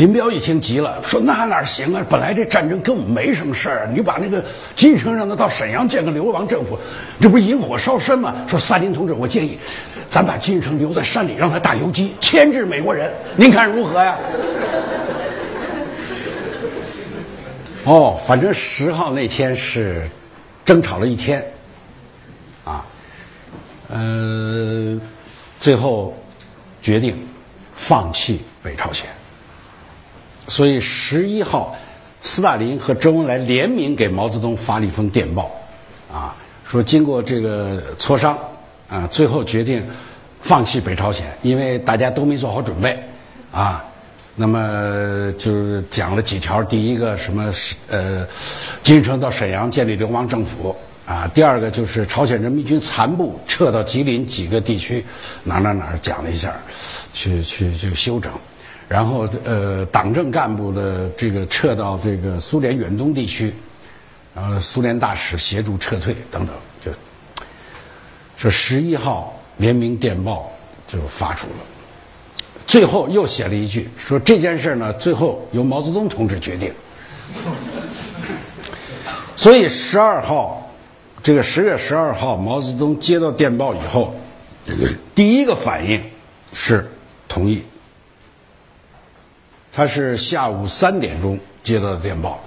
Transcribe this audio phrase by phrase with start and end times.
[0.00, 2.02] 林彪一听急了，说那哪行啊？
[2.08, 4.42] 本来这战争跟我们没什么事儿，你把那个
[4.74, 6.78] 金城让他到沈阳建个流亡政府，
[7.20, 8.34] 这不是引火烧身吗？
[8.48, 9.58] 说萨林同志，我建议
[10.08, 14.16] 咱把金城留在山里，让他打游击，牵制美国人，您看如何呀？
[17.84, 20.08] 哦，反正十号那天是
[20.64, 21.44] 争吵了一天，
[22.64, 22.86] 啊，
[23.90, 24.98] 呃，
[25.58, 26.16] 最后
[26.80, 27.28] 决定
[27.74, 29.04] 放弃北朝鲜。
[30.50, 31.76] 所以十一号，
[32.24, 35.48] 斯大林和周恩来联名给毛泽东发了一封电报，
[36.12, 36.34] 啊，
[36.68, 38.36] 说经过这个磋商，
[38.88, 39.80] 啊，最后决定
[40.40, 43.00] 放弃北朝鲜，因为大家都没做好准备，
[43.52, 43.84] 啊，
[44.34, 47.52] 那么就是讲了几条，第一个什么
[47.86, 48.26] 呃，
[48.82, 50.74] 金城到沈阳建立流亡政府，
[51.06, 55.06] 啊，第二个就是朝鲜人民军残部撤到吉林几个地区，
[55.44, 56.52] 哪哪哪讲了一下，
[57.14, 58.32] 去去去修整。
[58.90, 63.54] 然后，呃，党政干部的这个撤到这个苏联远东地区，
[64.34, 66.52] 然后苏联大使协助撤退等等，
[66.84, 66.90] 就
[68.36, 70.50] 说十一号联名电报
[70.88, 76.72] 就发出了，最后又写了一句说这件事呢，最后由毛泽东同志决定。
[79.36, 80.68] 所以十二号，
[81.22, 84.16] 这个十月十二号，毛泽东接到电报以后，
[85.14, 86.02] 第一个反应
[86.52, 86.90] 是
[87.28, 87.62] 同意。
[89.72, 92.40] 他是下午三点钟接到的电报，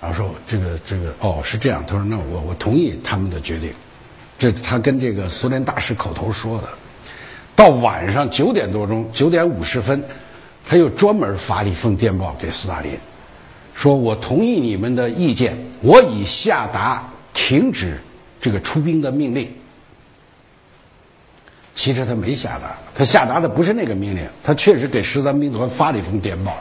[0.00, 3.70] 然后说这个这个哦是这样，他说那我我同意他们的决定，
[4.38, 6.68] 这他跟这个苏联大使口头说的。
[7.56, 10.02] 到晚上九点多钟，九点五十分，
[10.66, 12.98] 他又专门发了一封电报给斯大林，
[13.74, 18.00] 说我同意你们的意见，我已下达停止
[18.40, 19.48] 这个出兵的命令。
[21.74, 26.56] 其实他没下达，他下达的不是那个命令，他确实给十三兵团发了一封电报。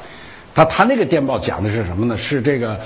[0.56, 2.18] 他他那个电报讲的是什么呢？
[2.18, 2.79] 是这个，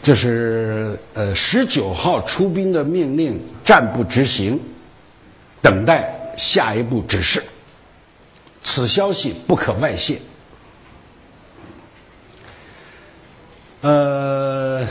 [0.00, 4.60] 就是呃十九号出兵的命令暂不执行，
[5.60, 7.42] 等待下一步指示。
[8.62, 10.20] 此消息不可外泄。
[13.80, 14.86] 呃，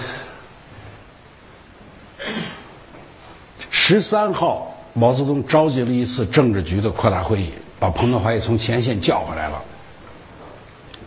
[3.72, 4.73] 十三号。
[4.94, 7.50] 毛泽东召集了一次政治局的扩大会议，
[7.80, 9.60] 把彭德怀也从前线叫回来了。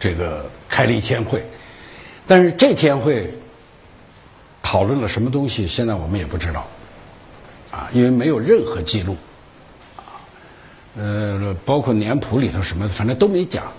[0.01, 1.41] 这个开了一天会，
[2.27, 3.33] 但是这天会
[4.61, 6.67] 讨论了什么东西，现在我们也不知道，
[7.71, 9.17] 啊，因为没有任何记录，
[9.97, 10.19] 啊，
[10.99, 13.73] 呃，包括年谱里头什么，反正都没讲，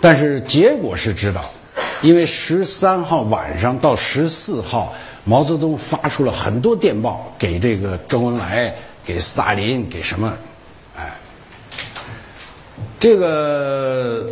[0.00, 1.44] 但是结果是知道，
[2.00, 4.94] 因为十三号晚上到十四号。
[5.24, 8.74] 毛泽东发出了很多电报给这个周恩来、
[9.04, 10.30] 给斯大林、给什么，
[10.94, 11.10] 哎，
[13.00, 14.26] 这个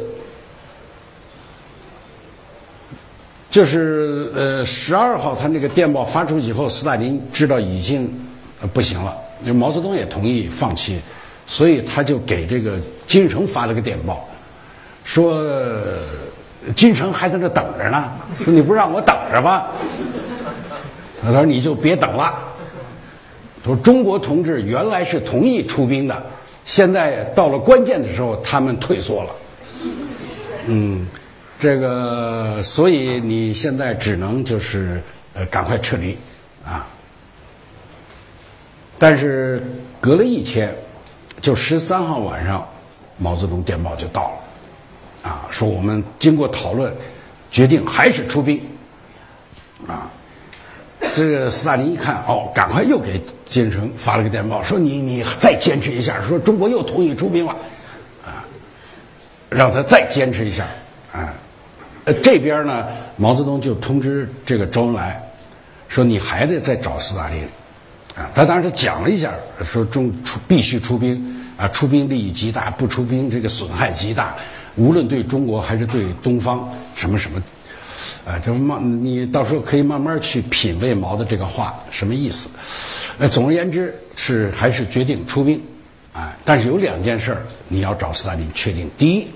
[3.51, 8.11] 就是呃十二号他那个电报发出以后，斯大林知道已经
[8.75, 9.17] 不行了，
[9.47, 11.01] 就毛泽东也同意放弃，
[11.47, 14.29] 所以他就给这个金城发了个电报，
[15.05, 15.43] 说
[16.77, 18.13] 金城还在这等着呢，
[18.45, 19.71] 说你不让我等着吧。
[21.25, 22.35] 他说：“你就别等了。”
[23.63, 26.27] 他说：“中国同志原来是同意出兵的，
[26.65, 29.31] 现在到了关键的时候，他们退缩了。
[30.67, 31.07] 嗯，
[31.61, 35.01] 这个，所以你现在只能就是
[35.35, 36.19] 呃，赶快撤离
[36.65, 36.87] 啊。
[38.99, 39.63] 但是
[40.01, 40.75] 隔了一天，
[41.41, 42.67] 就十三号晚上，
[43.17, 44.33] 毛泽东电报就到
[45.23, 46.93] 了，啊，说我们经过讨论，
[47.51, 48.61] 决定还是出兵，
[49.87, 50.11] 啊。”
[51.15, 57.57] 这个斯大林一看，哦，赶快又给金城发了个电报，说你你再坚持一下，说中国又同意出兵了，
[58.25, 58.45] 啊，
[59.51, 60.67] 让他再坚持一下，
[61.13, 61.35] 啊，
[62.05, 65.21] 呃，这边呢，毛泽东就通知这个周恩来，
[65.89, 67.43] 说你还得再找斯大林，
[68.15, 69.33] 啊，他当时讲了一下，
[69.65, 74.35] 说中出必须出兵，啊，出兵利益极大，不出兵这个损害极大，
[74.77, 77.43] 无论对中国还是对东方，什么什么。
[78.25, 82.51] 啊，这慢，你到时候可以慢慢去品味毛的这个话什么意思。
[83.19, 85.63] 呃，总而言之是还是决定出兵，
[86.13, 87.37] 啊，但是有两件事
[87.69, 88.91] 你要找斯大林确定。
[88.97, 89.29] 第一，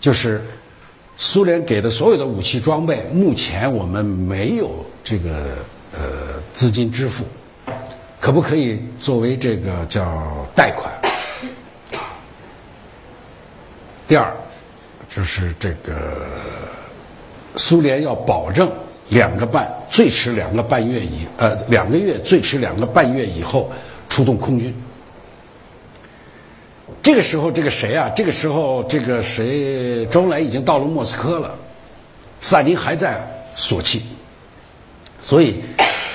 [0.00, 0.42] 就是
[1.16, 5.56] 苏联给的所有的武器装备，目前我们没有这个
[5.92, 7.24] 呃资金支付，
[8.20, 10.92] 可不可以作为这个叫贷款？
[14.08, 14.32] 第二，
[15.10, 16.16] 就是这个。
[17.56, 18.70] 苏联要保证
[19.08, 23.70] 两个半，最迟两个半月以呃两个月，最迟两个半月以后
[24.08, 24.74] 出动空军。
[27.02, 28.10] 这个时候，这个谁啊？
[28.14, 30.06] 这个时候，这个谁？
[30.06, 31.54] 周恩来已经到了莫斯科了，
[32.40, 33.20] 斯大林还在
[33.56, 34.02] 索契，
[35.18, 35.56] 所以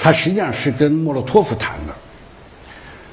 [0.01, 1.93] 他实际上是跟莫洛托夫谈的。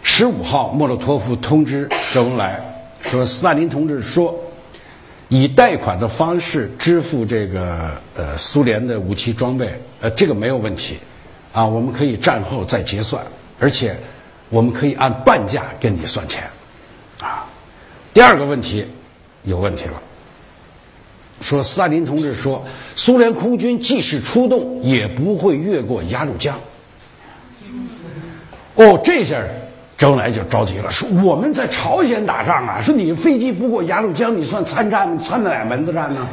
[0.03, 2.61] 十五号，莫洛托夫通知周恩来
[3.03, 4.39] 说：“斯大林同志说，
[5.29, 10.99] 以贷款的方式支付这个呃苏联的武器装备，呃，这个没有问题，
[11.53, 13.25] 啊，我们可以战后再结算，
[13.59, 13.97] 而且
[14.51, 16.45] 我们可以按半价跟你算钱，
[17.21, 17.47] 啊。”
[18.13, 18.87] 第二个问题
[19.43, 20.01] 有问题了，
[21.41, 26.61] 说斯大林同志说，苏联空军即使出动，也不会越过鸭绿江。
[28.77, 29.43] 哦，这下
[30.05, 36.29] 周恩来就着急了，说我们在朝鲜打仗啊，说你飞机不过鸭绿江，你算参战吗，参的哪门子战呢？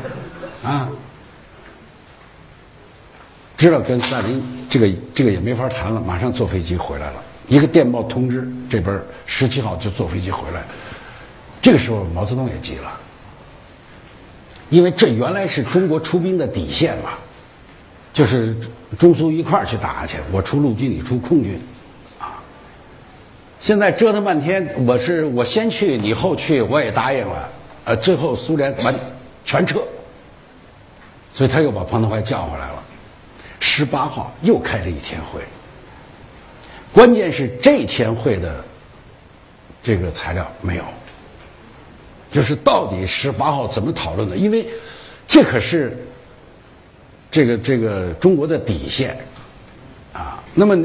[0.61, 0.89] 啊，
[3.55, 10.61] 知道跟斯大林这个这个也没法谈了，马上坐飞机回来了，一个电报通知，这边十七号就坐飞机回来。
[11.61, 12.91] 这个时候，毛泽东也急了，
[14.69, 17.11] 因为这原来是中国出兵的底线嘛，
[18.11, 18.53] 就是
[18.99, 21.57] 中苏一块儿去打去，我出陆军，你出空军，
[23.61, 27.49] 现在折腾半天，我是我先去，你后去，我也答应了，
[27.85, 28.93] 呃，最后苏联完
[29.45, 29.79] 全撤，
[31.31, 32.83] 所以他又把彭德怀叫回来了，
[33.59, 35.41] 十八号又开了一天会，
[36.91, 38.65] 关键是这天会的
[39.83, 40.83] 这个材料没有。
[42.31, 44.35] 就是到底十八号怎么讨论的？
[44.37, 44.65] 因为
[45.27, 45.95] 这可是
[47.29, 49.15] 这个这个中国的底线
[50.13, 50.41] 啊。
[50.55, 50.75] 那么，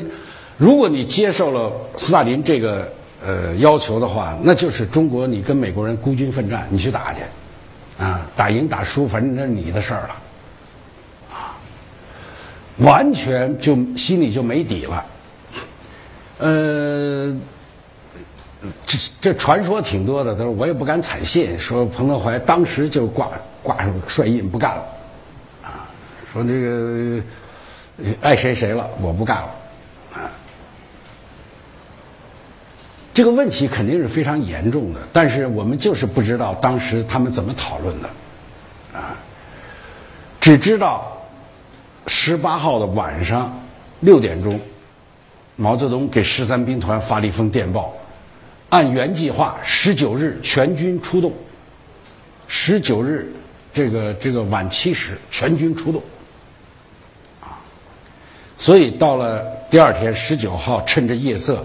[0.59, 2.93] 如果你接受了斯大林这个
[3.25, 7.21] 呃要求的话，那就是中国你跟美国人孤军奋战，你去打去
[7.99, 10.17] 啊，打赢打输，反正那是你的事儿了
[11.33, 11.57] 啊，
[12.79, 15.07] 完全就心里就没底了，
[16.39, 17.37] 呃。
[18.85, 21.57] 这这传说挺多的，他说我也不敢采信。
[21.57, 23.31] 说彭德怀当时就挂
[23.63, 24.83] 挂上帅印不干了，
[25.63, 25.87] 啊，
[26.33, 27.23] 说这个
[28.21, 29.49] 爱谁谁了，我不干了，
[33.17, 38.11] 这个问题肯定是非常严重的，但是我们就是不知道当时他们怎么讨论的，
[38.93, 39.17] 啊，
[40.39, 41.23] 只知道
[42.07, 43.63] 十八号的晚上
[44.01, 44.61] 六点钟，
[45.57, 47.95] 毛泽东给十三兵团发了一封电报。
[48.69, 51.33] 按原计划，十九日全军出动。
[52.49, 53.33] 十九日，
[53.73, 56.03] 这个这个晚七时，全军出动。
[57.41, 57.65] 啊，
[58.59, 61.65] 所以到了第二天十九号，趁着夜色，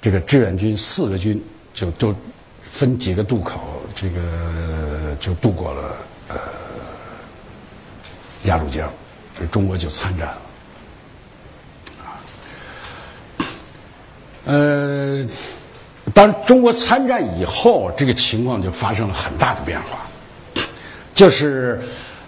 [0.00, 1.42] 这个志愿军四个军
[1.74, 2.14] 就都
[2.70, 3.60] 分几个渡口，
[3.94, 5.96] 这个就渡过了
[6.28, 6.36] 呃
[8.44, 8.90] 鸭绿江，
[9.38, 10.38] 这中国就参战了。
[14.44, 15.26] 呃。
[16.14, 19.98] 当中国参战以后，这个情况就发生了很大的变化，
[21.14, 21.80] 就是，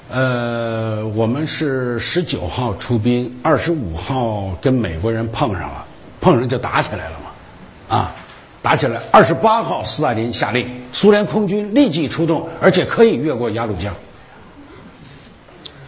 [0.09, 5.85] 呃，我们是十九号出兵，二十五号跟美国人碰上了，
[6.21, 7.30] 碰上就打起来了嘛，
[7.91, 8.15] 啊，
[8.63, 8.99] 打起来。
[9.11, 13.95] 二十八号，斯大林下令，苏联空军立即出动，而且可以越过鸭绿江。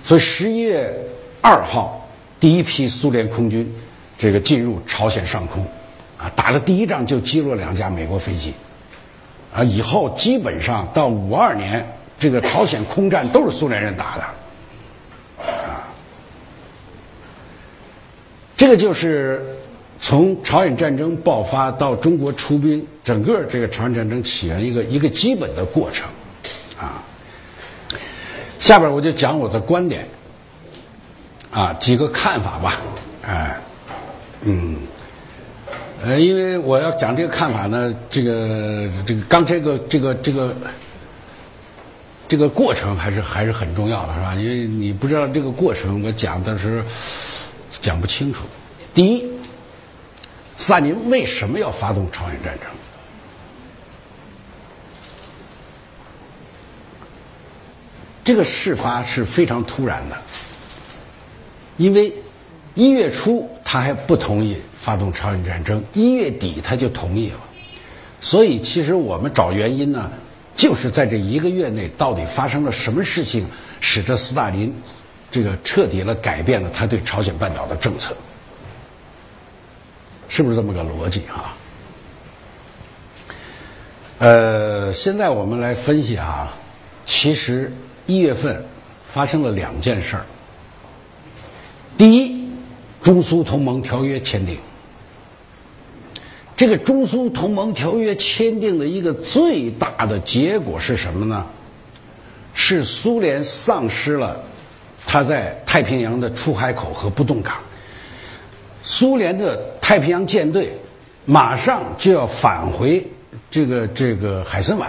[0.04, 0.94] 所以十一月
[1.40, 2.06] 二号，
[2.38, 3.74] 第一批苏联空军
[4.18, 5.64] 这个进入朝鲜上空。
[6.18, 8.54] 啊，打了第一仗就击落两架美国飞机，
[9.52, 11.84] 啊，以后基本上到五二年，
[12.16, 14.22] 这个朝鲜空战都是苏联人打的，
[15.44, 15.82] 啊，
[18.56, 19.44] 这个就是
[20.02, 26.08] 从朝鲜战争爆发到中国出兵，整个这个朝鲜战争起源一个一个基本的过程，
[26.76, 27.00] 啊，
[28.58, 30.06] 下边我就讲我的观点，
[31.52, 32.80] 啊，几个看法吧，
[33.24, 33.56] 哎，
[34.42, 34.76] 嗯。
[36.04, 40.52] 呃，因为我要讲这个看法呢，这个这个刚这个这个这个
[42.26, 44.34] 这个过程还是还是很重要的，是吧？
[44.34, 46.84] 因为你不知道这个过程，我讲的时候
[47.80, 48.40] 讲不清楚。
[48.92, 49.24] 第一，
[50.56, 52.68] 斯大林为什么要发动朝鲜战争？
[58.24, 60.16] 这个事发是非常突然的，
[61.76, 62.12] 因为
[62.74, 64.56] 一月初他还不同意。
[64.82, 67.38] 发动朝鲜战争，一月底他就同意了，
[68.20, 70.10] 所以其实我们找原因呢，
[70.56, 73.46] 就是在这一个月内到底发生了什么事情，
[73.80, 74.74] 使得斯大林
[75.30, 78.16] 这个彻底了改变了他对朝鲜半岛的政策，
[80.32, 81.54] 是不是这么个逻辑啊？
[84.18, 86.50] 呃，现在我们来分析啊，
[87.04, 87.70] 其实
[88.06, 88.64] 一月份
[89.12, 90.24] 发生了两件事儿，
[91.98, 92.48] 第一，
[93.02, 94.56] 中苏同盟条约签订。
[96.56, 101.44] 这个中苏同盟条约签订的一个最大的结果是什么呢？
[102.54, 104.42] 是苏联丧失了
[105.04, 107.54] 它在太平洋的出海口和不动港。
[108.84, 110.72] 苏联的太平洋舰队
[111.24, 113.06] 马上就要返回
[113.48, 114.86] 这个这个海参崴，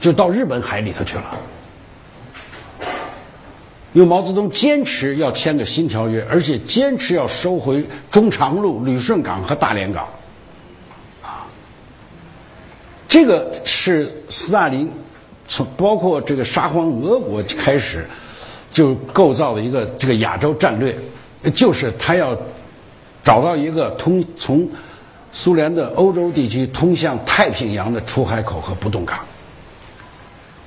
[0.00, 1.24] 就到日本海里头去了。
[3.92, 10.08] 因为毛泽东坚持要签个新条约，而且坚持要收回中长路、旅顺港和大连港。
[11.22, 11.46] 啊，
[13.06, 14.90] 这个是斯大林
[15.46, 18.06] 从包括这个沙皇俄国开始
[18.72, 20.96] 就构造的一个这个亚洲战略，
[21.54, 22.34] 就是他要。
[23.26, 24.68] 找到一个通从
[25.32, 29.18] 苏联的欧洲地区通向太平洋的出海口和不动港，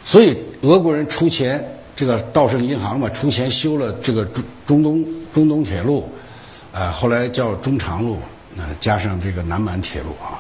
[0.04, 6.12] 所以俄国人出钱，这个道盛银行嘛出钱修了这个中中东中东铁路，
[6.74, 8.18] 呃，后来叫中长路，
[8.58, 10.36] 呃，加上这个南满铁路啊，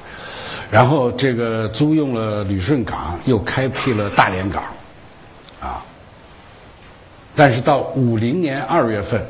[0.69, 4.61] 然后这个租用了旅顺港，又开辟了大连港，
[5.61, 5.81] 啊，
[7.33, 9.25] 但是到五零年二月份。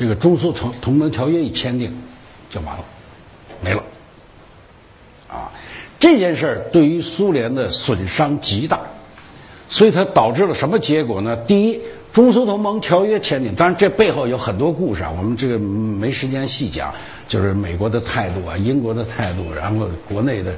[0.00, 1.94] 这个中苏同同盟条约一签订，
[2.48, 2.82] 就完了，
[3.60, 3.82] 没了。
[5.28, 5.52] 啊，
[5.98, 8.80] 这件事儿对于苏联的损伤极大，
[9.68, 11.36] 所以它导致了什么结果呢？
[11.46, 11.78] 第一，
[12.14, 16.90] 中苏同盟条约签订，当然这背后有很多故事啊，我们这个没时间细讲。
[17.28, 20.54] 就是美国的态度啊，英国的态度，然后国内的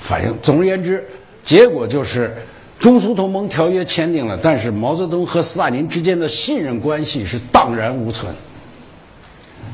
[0.00, 0.32] 反应。
[0.40, 1.04] 总而言之，
[1.42, 2.34] 结果就是
[2.78, 8.32] 中苏同盟条约签订了，但是毛泽东和斯大林之间的信任关系是荡然无存。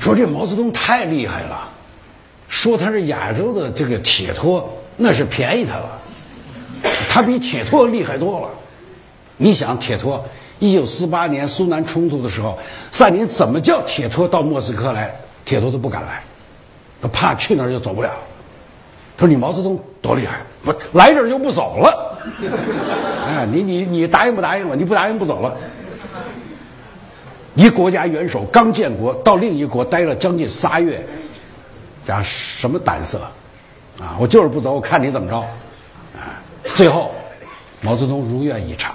[0.03, 1.69] 说这毛泽东太厉害了，
[2.49, 6.01] 说他是亚洲的这个铁托，那是便宜他了，
[7.09, 8.49] 他比铁托厉害多了。
[9.37, 10.25] 你想铁托，
[10.59, 12.59] 一九四八年苏南冲突的时候，
[12.91, 15.15] 萨林怎么叫铁托到莫斯科来？
[15.45, 16.21] 铁托都不敢来，
[17.01, 18.11] 他怕去那儿就走不了。
[19.17, 22.19] 他说你毛泽东多厉害，不来这儿就不走了。
[23.25, 24.75] 哎，你你你答应不答应我？
[24.75, 25.57] 你不答应不走了。
[27.55, 31.05] 一国家元首刚建国，到另一国待了将近仨月，
[32.07, 33.21] 讲什么胆色
[34.01, 34.17] 啊！
[34.19, 35.37] 我就是不走，我看你怎么着
[36.17, 36.41] 啊！
[36.73, 37.13] 最后，
[37.83, 38.95] 毛泽东如愿以偿，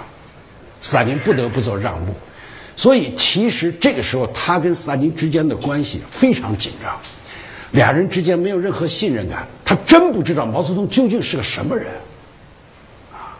[0.80, 2.12] 斯大林不得不做让步。
[2.74, 6.98] 所以，其实这个时候他跟斯大林之间的关系非常紧张，
[7.70, 9.46] 俩人之间没有任何信任感。
[9.64, 11.86] 他真不知道毛泽东究竟是个什么人
[13.12, 13.38] 啊！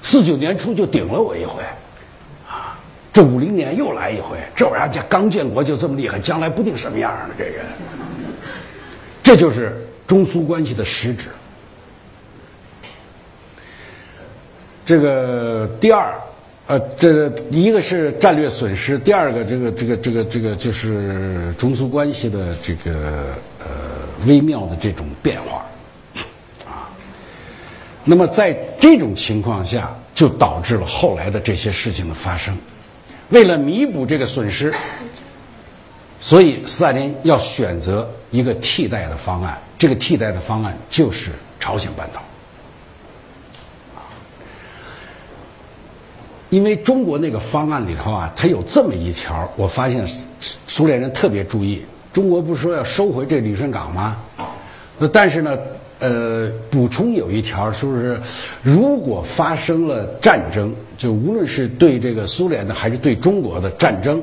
[0.00, 1.62] 四九年初就顶了我一回。
[3.18, 7.34] 这五零年又来一回，这玩意儿家刚建国就这么厉害，将来不定什么样呢？
[7.36, 7.64] 这人，
[9.24, 11.24] 这就是中苏关系的实质。
[14.86, 16.14] 这个第二，
[16.68, 23.66] 呃，这一个是战略损失，第二个这个这个这个这个就是中苏关系的这个呃
[24.28, 25.66] 微妙的这种变化
[26.64, 26.88] 啊。
[28.04, 32.56] 那么在这种情况下，就导致了后来的这些事情的发生。
[33.30, 34.72] 为了弥补这个损失，
[36.20, 39.58] 所以斯大林要选择一个替代的方案。
[39.78, 41.30] 这个替代的方案就是
[41.60, 42.22] 朝鲜半岛。
[46.50, 50.08] 因为中国那个方案里头啊，它有这么一条，我发现
[50.66, 51.84] 苏联人特别注意。
[52.12, 54.16] 中国不是说要收回这旅顺港吗？
[55.12, 55.58] 但是呢。
[56.00, 58.22] 呃，补充有一条，就是
[58.62, 64.22] 如果发生了战争，就无论是对这个苏联的还是对中国的战争，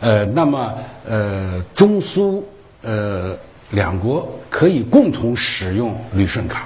[0.00, 0.74] 呃，那么
[1.06, 2.44] 呃，中苏
[2.82, 3.38] 呃
[3.70, 6.62] 两国可以共同使用旅顺港，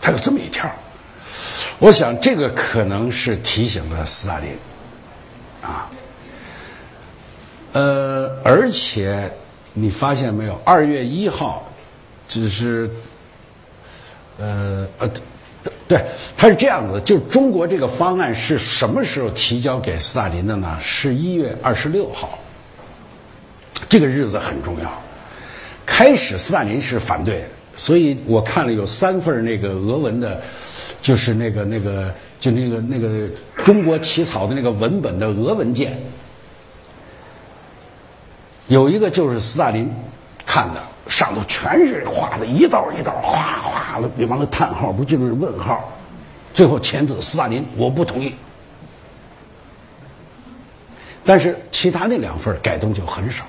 [0.00, 0.70] 它有这么一条。
[1.78, 4.50] 我想这个可能是提醒了斯大林
[5.62, 5.90] 啊，
[7.72, 9.32] 呃，而且
[9.72, 11.66] 你发现没有，二月一号
[12.28, 12.88] 只是。
[14.36, 15.08] 呃呃，
[15.86, 16.02] 对，
[16.36, 20.78] 他是这样子，就中国这个方案是什么时候提交给斯大林的呢？
[20.82, 22.38] 是一月二十六号，
[23.88, 24.90] 这个日子很重要。
[25.84, 27.44] 开始斯大林是反对，
[27.76, 30.42] 所以我看了有三份那个俄文的，
[31.02, 33.28] 就是那个那个就那个那个
[33.62, 35.98] 中国起草的那个文本的俄文件，
[38.68, 39.90] 有一个就是斯大林
[40.46, 40.82] 看的。
[41.08, 45.92] 上头全是画的一道一道，哗哗的，你往那叹号不就是问号？
[46.52, 48.32] 最后签字斯大林，我不同意。
[51.24, 53.44] 但是其他那两份改动就很少，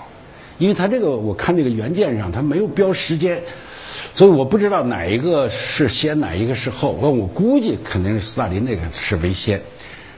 [0.57, 3.41] 因为他这个我看那个原件上他没有标时间，
[4.13, 6.97] 所以我不知道哪一个是先，哪一个是后。
[6.99, 9.61] 我我估计肯定是斯大林那个是为先。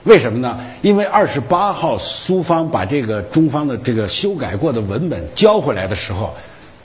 [0.04, 0.58] 为什么呢？
[0.82, 6.34] 因为二十八号苏方把这个中方的这个修改过的文本交回来的时候。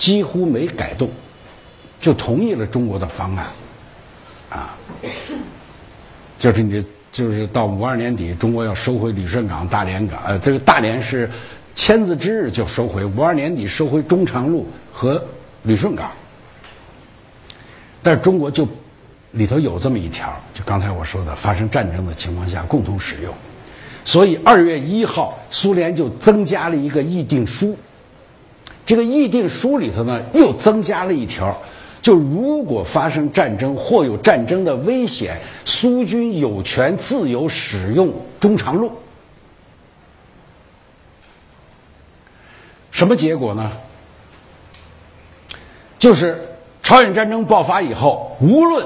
[0.03, 1.09] 几乎没改动，
[2.01, 3.47] 就同意了中国的方案，
[4.49, 4.75] 啊，
[6.37, 11.31] 就是你就是到五二年底，中国要收回旅顺港、大连港，呃，这个大连是
[11.73, 15.23] 签字之日就收回，五二年底收回中长路和
[15.61, 16.11] 旅顺港，
[18.01, 18.67] 但是中国就
[19.31, 23.33] 里头有这么一条，就刚才我说的，发生战争的情况下共同使用。
[24.03, 27.77] 所以二月一号，苏联就增加了一个议定书。
[28.85, 31.57] 这个议定书里头呢，又增加了一条，
[32.01, 38.91] 就如果发生战争或有战争的危险，苏军有权自由使用中长路。
[42.91, 43.71] 什么结果呢？
[45.97, 46.39] 就是
[46.83, 48.85] 朝鲜战争爆发以后，无论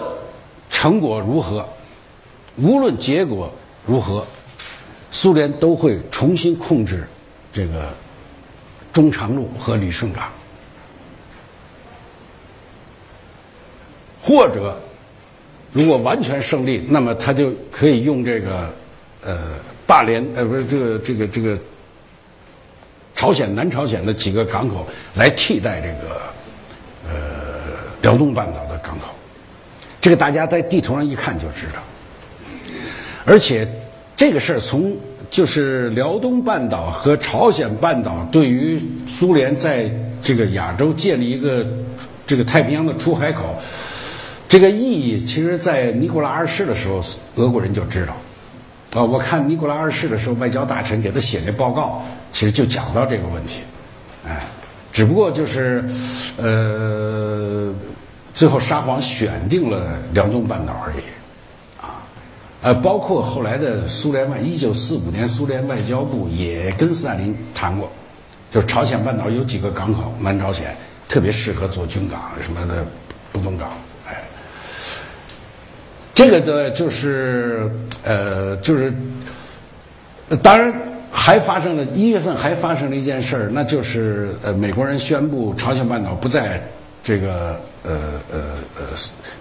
[0.69, 1.67] 成果如何，
[2.57, 3.51] 无论结果
[3.85, 4.25] 如何。
[5.09, 7.07] 苏联都会重新控制
[7.51, 7.95] 这个
[8.93, 10.29] 中长路和旅顺港，
[14.23, 14.77] 或者
[15.71, 18.73] 如果完全胜利，那么他就可以用这个
[19.23, 19.37] 呃
[19.85, 21.57] 大连呃不是这个这个这个
[23.15, 26.21] 朝鲜南朝鲜的几个港口来替代这个
[27.07, 27.11] 呃
[28.01, 29.13] 辽东半岛的港口，
[30.01, 31.81] 这个大家在地图上一看就知道，
[33.25, 33.67] 而且。
[34.19, 34.97] 这个事儿从
[35.29, 39.89] 就是辽东半岛和朝鲜半岛对于苏联在
[40.23, 41.65] 这个亚洲建立一个
[42.25, 43.55] 这个太平洋的出海口，
[44.49, 47.01] 这个意义，其实，在尼古拉二世的时候，
[47.35, 48.15] 俄国人就知道。
[48.93, 53.59] 啊，我看尼古拉二世的时候，外交大臣给他写那报告，其实就讲到这个问题。
[54.25, 54.41] 哎，
[54.93, 55.83] 只不过就是，
[56.37, 57.73] 呃，
[58.33, 61.03] 最后沙皇选定了辽东半岛而已。
[62.59, 67.89] 呃，包括后来的苏联外，一九四五年苏联外交部也跟斯大林谈过，
[68.51, 70.75] 就是朝鲜半岛有几个港口，南朝鲜
[71.07, 72.83] 特别适合做军港什么的，
[73.31, 73.69] 不动港，
[74.07, 74.23] 哎，
[76.15, 77.71] 这个的就是
[78.03, 78.91] 呃，就是
[80.41, 80.73] 当然
[81.11, 86.59] 还发生了一月份还发生了一件事，那就是呃，美国人宣布朝鲜半岛不在
[87.03, 88.39] 这个呃呃
[88.75, 88.83] 呃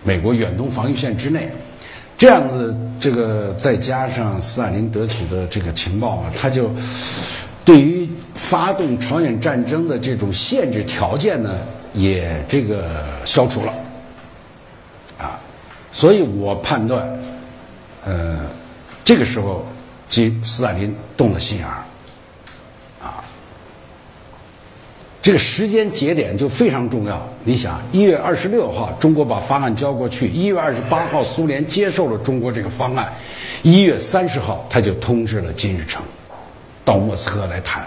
[0.04, 1.50] 美国远东防御线之内。
[2.18, 6.70] 这样子，这个再加上斯大林得取的这个情报啊，他就
[7.64, 11.58] 对于发动朝鲜战争的这种限制条件呢，
[11.92, 13.72] 也这个消除了
[15.18, 15.38] 啊。
[15.92, 17.06] 所以我判断，
[18.04, 18.38] 呃，
[19.04, 19.66] 这个时候，
[20.08, 21.84] 即斯大林动了心眼儿。
[25.26, 27.28] 这个时间节点就非常重要。
[27.42, 33.06] 你想，一月二十六号，中国把方案交过去；一月二十八号，苏联接受了中国这个方案；
[33.64, 36.00] 一月三十号，他就通知了金日成，
[36.84, 37.84] 到莫斯科来谈。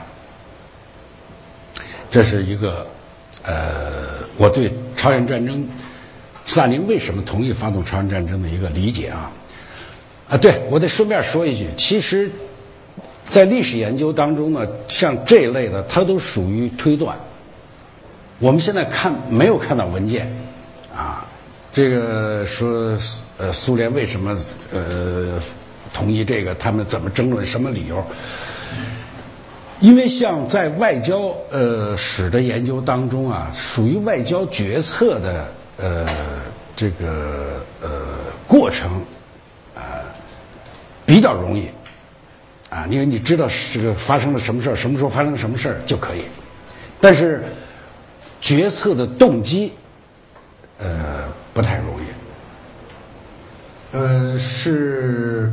[2.11, 2.85] 这是一个，
[3.43, 5.65] 呃，我对朝鲜战争，
[6.43, 9.31] 斯大林为什么同意发动朝鲜战争的一个理解啊。
[10.27, 12.29] 啊，对我得顺便说一句，其实，
[13.29, 17.17] 在历史研究当中呢，像这一类的，它都属于推断。
[18.39, 20.31] 我们现在看没有看到文件，
[20.95, 21.27] 啊，
[21.73, 22.97] 这个说
[23.37, 24.33] 呃苏联为什么
[24.71, 25.37] 呃
[25.93, 28.01] 同意这个，他们怎么争论，什么理由？
[29.81, 35.47] 因为像在外交呃史的研究当中啊，属于外交决策的
[35.77, 36.07] 呃
[36.77, 37.89] 这个呃
[38.47, 39.01] 过程
[39.75, 39.99] 啊
[41.05, 41.67] 比较容易
[42.69, 46.23] 啊，因为你知道这个发生了什么事儿，什么时候发生什么事儿就可以，
[47.01, 47.43] 但是。
[48.41, 49.71] 决策的动机，
[50.77, 52.03] 呃，不太容易。
[53.91, 55.51] 呃，是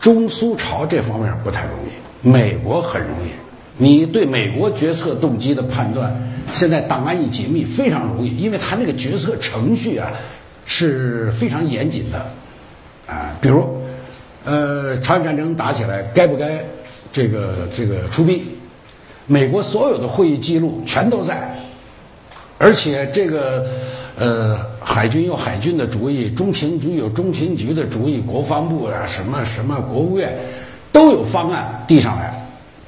[0.00, 3.30] 中苏朝这方面不太容易，美国很容易。
[3.76, 6.14] 你对美国决策动机的判断，
[6.52, 10.12] 现在档案一解密非常容易，因为他那个决策程序啊
[10.64, 12.18] 是非常严谨的。
[13.06, 13.82] 啊，比如，
[14.44, 16.64] 呃，朝鲜战争打起来，该不该
[17.12, 18.42] 这个这个出兵？
[19.26, 21.56] 美国所有的会议记录全都在，
[22.58, 23.66] 而且这个
[24.18, 30.36] 呃，海军有海军的主意，中情局有中情局的主意，国防部啊，什么什么国务院
[30.92, 32.30] 都有方案递上来，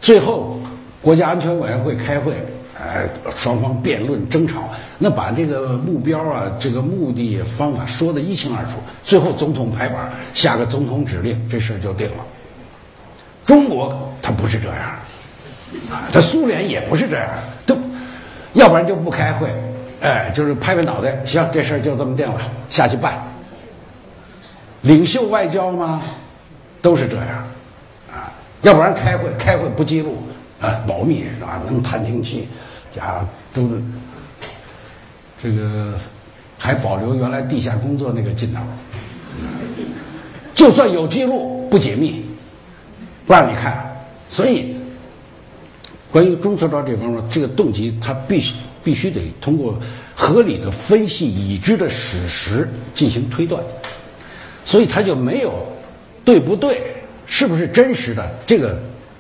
[0.01, 0.61] 最后
[1.01, 2.33] 国家安全委员会开会，
[2.79, 4.69] 哎，双方辩论争吵，
[4.99, 12.25] 那把这个目标啊，这个目的方法说的一清二楚，最后总统拍板下个总统指令，这事儿就定了。
[13.47, 14.77] 中国它不是这样。
[16.13, 17.29] 这苏联也不是这样，
[17.67, 17.77] 都，
[18.55, 19.49] 要不然就不开会，
[20.01, 23.23] 哎，就是拍拍脑袋，行，这事儿就这么定了，下去办。
[24.83, 26.03] 领袖外交吗？
[26.83, 27.29] 都是这样，
[28.13, 28.33] 啊，
[28.63, 30.19] 要不然开会，开会不记录，
[30.61, 32.49] 啊，保密啊，弄探听器，
[32.97, 33.83] 呀，都是
[35.43, 35.95] 这个
[36.59, 38.61] 还保留原来地下工作那个劲头。
[40.53, 42.25] 就算有记录，不解密，
[43.27, 43.91] 不让你看。
[44.29, 44.77] 所以，
[46.15, 49.77] 关于中策招这方面，这个动机他必须必须得通过
[50.15, 53.61] 合理的分析已知的史实进行推断。
[54.65, 55.67] 所以他就没有
[56.25, 56.81] 对不对，
[57.27, 58.79] 是不是真实的，这个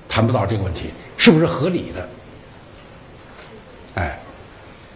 [0.09, 0.83] 谈不到这个问题，
[1.17, 2.09] 是不是合理的？
[3.97, 4.17] 哎，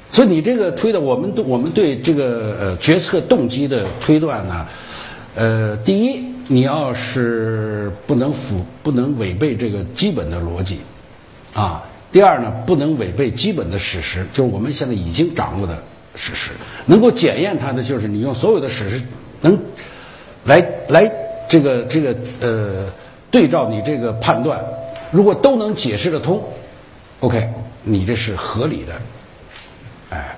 [0.08, 4.64] 所以你这个推的，我们对我们对这个呃决策动机的推断呢？
[5.34, 10.78] 呃，第一，你要是不能符不能违背这个基本的逻辑，
[11.54, 15.82] 啊，第二呢，不能违背基本的史实，就是我们现在已经掌握的
[16.14, 16.52] 史实，
[16.86, 19.02] 能够检验它的就是你用所有的史实
[19.40, 19.58] 能
[20.44, 21.10] 来来
[21.48, 22.86] 这个这个呃
[23.30, 24.62] 对照你这个判断，
[25.10, 26.42] 如果都能解释得通
[27.20, 27.48] ，OK，
[27.82, 28.92] 你这是合理的，
[30.10, 30.36] 哎，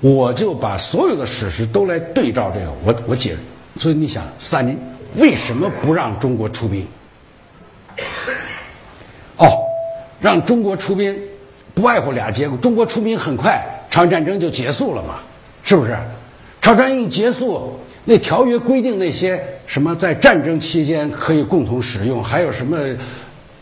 [0.00, 3.36] 我就把所有的史实都来对照这个，我我解。
[3.78, 4.78] 所以你想，斯大林
[5.16, 6.86] 为什么不让中国出兵？
[10.22, 11.14] 让中国出兵，
[11.74, 15.16] 不外乎俩结果：中国出兵很快，朝鲜战争就结束了嘛，
[15.62, 15.94] 是不是？
[16.62, 22.78] 朝鲜战争一结束，那条约规定那些什么在战争期间可以共同使用，还有什么，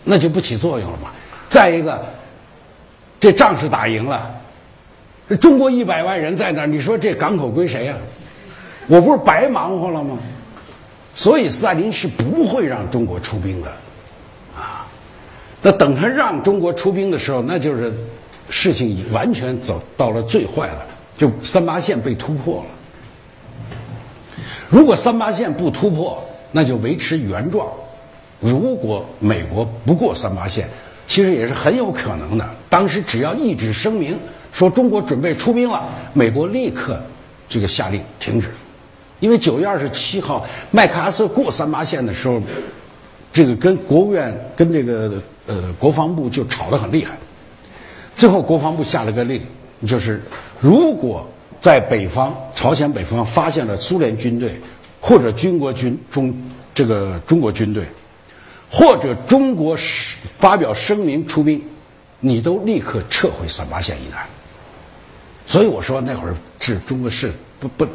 [0.05, 1.11] 那就不起作用了嘛。
[1.49, 2.05] 再一个，
[3.18, 4.31] 这仗是打赢了，
[5.40, 7.96] 中国一百万人在那儿，你说这港口归谁呀？
[8.87, 10.18] 我不是白忙活了吗？
[11.14, 13.73] 所以斯大林是不会让中国出兵的，
[15.62, 17.92] 那等他让中国出兵的时候，那就是
[18.49, 22.66] 事情已完全走到了最坏了，就三八线被突破了。
[24.68, 27.66] 如果三八线不突破，那就维持原状。
[28.40, 30.68] 如果美国不过三八线，
[31.07, 32.49] 其实也是很有可能的。
[32.68, 34.16] 当时只要一纸声明
[34.53, 36.99] 说中国准备出兵了，美国立刻
[37.49, 38.49] 这个下令停止。
[39.18, 42.40] 因为九月二十七号麦克阿瑟过三八线的时候，
[43.33, 47.16] 这个跟国务院跟这个呃国防部就吵得很厉害。
[48.14, 49.42] 最后国防部下了个令，
[49.87, 50.22] 就是
[50.61, 51.26] 如果
[51.61, 54.61] 在北方朝鲜北方发现了苏联军队
[55.00, 56.35] 或者军国军中
[56.74, 57.85] 这个中国军队，
[58.70, 59.76] 或者中国
[60.38, 61.62] 发表声明出兵，
[62.20, 64.18] 你都立刻撤回三八线以南。
[65.46, 67.87] 所以我说那会儿是中国是不不。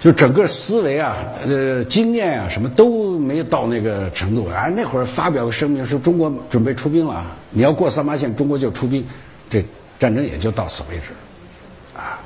[0.00, 4.48] 就整个思维啊，呃，经验啊，什么都没有到那个程度。
[4.48, 9.04] 哎，那会儿发表个声明说中国准备出兵了，你要过三八线，中国就出兵，
[9.50, 9.64] 这
[9.98, 12.20] 战争也就到此为止，啊，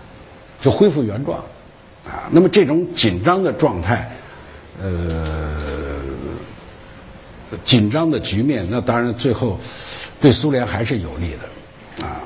[0.61, 1.39] 就恢复原状，
[2.05, 2.29] 啊。
[2.31, 4.07] 那么这种紧张的状态，
[4.79, 5.27] 呃，
[7.65, 9.59] 紧张的局面，那当然最后
[10.21, 11.31] 对苏联还是有利
[11.97, 12.21] 的，啊。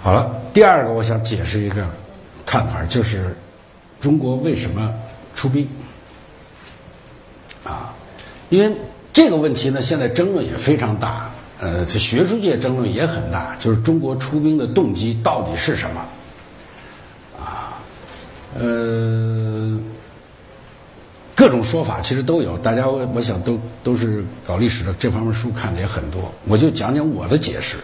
[0.00, 1.84] 好了，第二个我想解释一个。
[2.46, 3.36] 看法就是，
[4.00, 4.94] 中国为什么
[5.34, 5.68] 出兵？
[7.64, 7.92] 啊，
[8.48, 8.74] 因为
[9.12, 11.28] 这个问题呢，现在争论也非常大，
[11.58, 16.00] 呃，这学术界争论也很大，就是中国出兵的动机到底是什么？
[17.36, 17.76] 啊，
[18.56, 19.76] 呃，
[21.34, 27.76] 各种说法其实都有，大家我我想都都是搞历史的，这方面书看的也很多，我就讲讲我的解释。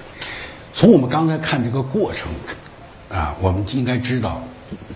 [0.73, 2.31] 从我们刚才看这个过程，
[3.11, 4.41] 啊，我们应该知道。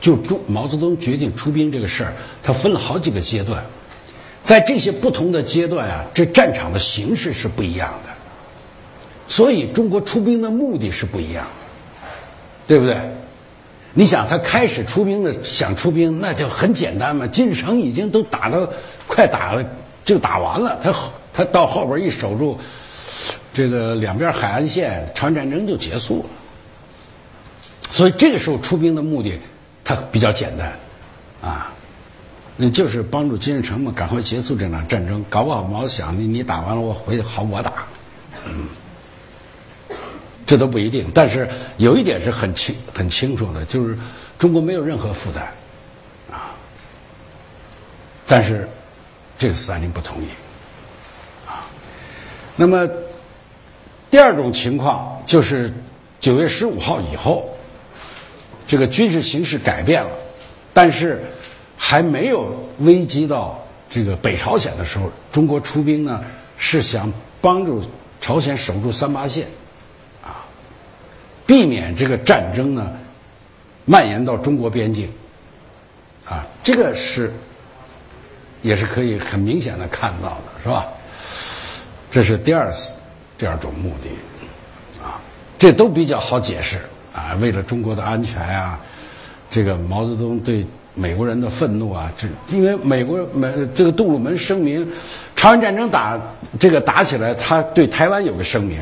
[0.01, 2.13] 就中毛泽东决定出兵这个事儿，
[2.43, 3.65] 他分了好几个阶段，
[4.43, 8.13] 在这些不同的阶段啊，这战场的形式是不一样的，
[9.29, 11.51] 所以中国出兵的目的是不一样的，
[12.67, 12.97] 对不对？
[13.93, 18.69] 你想他开始出兵的想出兵，那就很简单嘛，金日成已经都打到
[19.07, 19.65] 快打了，
[20.05, 20.95] 就打完了，他
[21.33, 22.59] 他到后边一守住
[23.55, 26.25] 这个两边海岸线，朝鲜战争就结束了。
[27.89, 29.41] 所以这个时候出兵的目的。
[29.89, 30.73] 他比较简单，
[31.41, 31.73] 啊，
[32.57, 35.25] 那就是帮助金日成嘛，赶快结束这场战争。
[35.31, 37.73] 搞不好毛想你你打完了，我回去好我打，
[38.47, 38.67] 嗯，
[40.45, 41.09] 这都不一定。
[41.15, 43.97] 但是有一点是很清很清楚的，就是
[44.41, 45.45] 中国没有任何负担，
[46.33, 46.51] 啊，
[48.27, 48.69] 但是
[49.39, 50.27] 这个斯大林不同意，
[51.47, 51.63] 啊，
[52.57, 52.89] 那么
[54.11, 55.73] 第二种情况就是
[56.21, 57.53] 九月十五号以后。
[58.67, 60.11] 这个军事形势改变了，
[60.75, 61.23] 但是
[61.77, 66.25] 还没有危及到这个北朝鲜的时候，中国出兵呢
[66.59, 67.83] 是想帮助
[68.21, 69.47] 朝鲜守住三八线，
[70.23, 70.45] 啊，
[71.47, 72.93] 避免这个战争呢
[73.85, 75.09] 蔓延到中国边境，
[76.25, 77.33] 啊，这个是
[78.63, 80.87] 也是可以很明显的看到的，是吧？
[82.11, 82.93] 这是第二次
[83.39, 84.09] 第二种目的。
[85.03, 85.21] 啊
[85.59, 86.81] 这都比较好解释
[87.17, 87.37] 啊。
[87.41, 88.79] 为了中国的安全啊，
[89.51, 94.87] 这个毛泽东对美国人的愤怒啊，这因为美国美这个杜鲁门声明，
[95.35, 96.21] 朝鲜战争打
[96.59, 98.81] 这个打起来，他对台湾有个声明，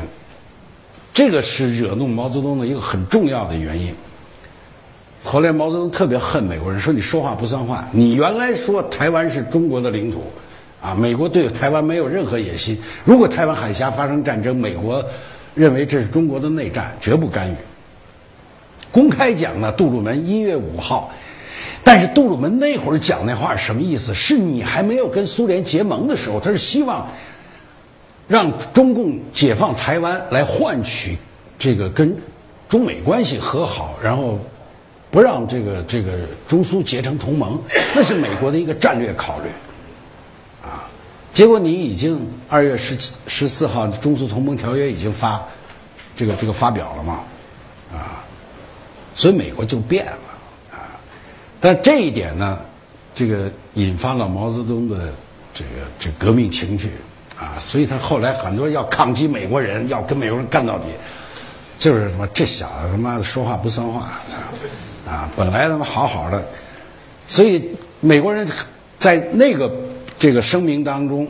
[1.13, 3.93] 这个是惹怒毛泽东的一个很重要的原因。
[5.23, 7.87] 后来毛泽东特别恨美国人，说你说话不算话。
[7.91, 10.23] 你原来说台湾是中国的领土，
[10.81, 12.77] 啊，美国对台湾没有任何野心。
[13.03, 15.03] 如果台湾海峡发生战争，美国
[15.53, 17.55] 认为这是中国的内战，绝不干预。
[18.95, 21.11] 公开讲呢，杜鲁门一月五号，
[21.83, 24.13] 但是杜鲁门那会儿讲那话什么意思？
[24.13, 27.05] 是你还没有跟苏联结盟的时候，他是希望
[28.29, 31.17] 让中共解放台湾，来换取
[31.59, 32.15] 这个跟
[32.69, 34.39] 中美关系和好，然后。
[35.11, 36.11] 不让这个这个
[36.45, 37.57] 中苏结成同盟，
[37.95, 39.47] 那是美国的一个战略考虑，
[40.61, 40.83] 啊，
[41.31, 45.41] 结果你已经二月十七十四号中苏同盟条约已经发，
[46.17, 47.23] 这个这个发表了嘛，
[49.15, 50.11] 所以美国就变了，
[50.73, 50.91] 啊，
[51.61, 52.59] 但这一点呢，
[53.15, 55.13] 这个引发了毛泽东的
[55.53, 56.91] 这个这革命情绪，
[57.39, 60.87] 啊，所以他后来很多要抗击美国人，要跟美国人干到底，
[61.79, 64.11] 就是什么这小子他妈的说话不算话。
[65.07, 66.43] 啊，本来他妈好好的，
[67.27, 67.69] 所以
[68.01, 68.45] 美国人
[68.99, 69.71] 在那个
[70.19, 71.25] 这个声明当中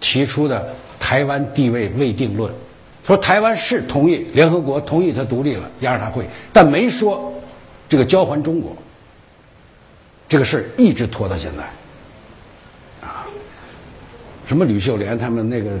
[0.00, 2.52] 提出的台湾地位未定论，
[3.10, 7.34] 说台湾是同意联合国同意他独立了亚尔大会，但没说
[7.88, 8.76] 这个交还中国，
[10.28, 13.04] 这个事儿一直拖到现在。
[13.04, 13.26] 啊，
[14.46, 15.76] 什么吕秀莲他们那个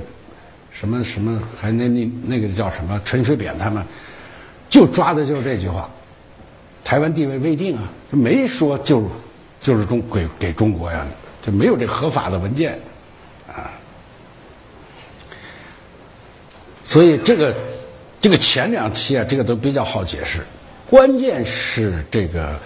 [0.72, 3.84] 什么什么还那那那个叫什么陈水扁他们，
[4.68, 5.88] 就抓的就是这句话。
[6.82, 9.08] 台湾地位未定啊，就没说就
[9.60, 11.06] 就是中给给中国呀，
[11.40, 12.76] 就没有这合法的文件
[16.90, 17.54] 所以这个
[18.20, 20.40] 这个前两期啊，这个都比较好解释。
[20.88, 22.58] 关键是这个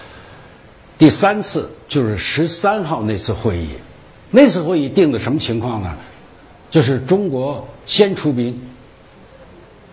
[0.97, 3.69] 第三次，就是十三号那次会议，
[4.31, 5.95] 那次会议定的什么情况呢？
[6.71, 8.59] 就是中国先出兵，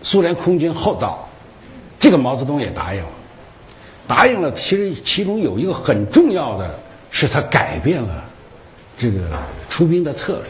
[0.02, 1.28] 苏联空军后到，
[2.00, 3.10] 这个毛泽东也答应了。
[4.08, 8.24] 答应了，其实其中有一个很重要的是，他改变了
[8.96, 9.20] 这个
[9.68, 10.46] 出兵的策略，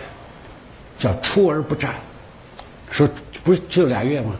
[1.00, 1.96] 叫出而不战。
[2.92, 3.08] 说
[3.42, 4.36] 不是只有俩月吗？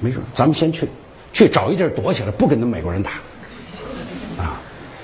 [0.00, 0.88] 没准咱们先去，
[1.32, 3.12] 去找一地儿躲起来，不跟那美国人打。
[4.38, 4.60] 啊，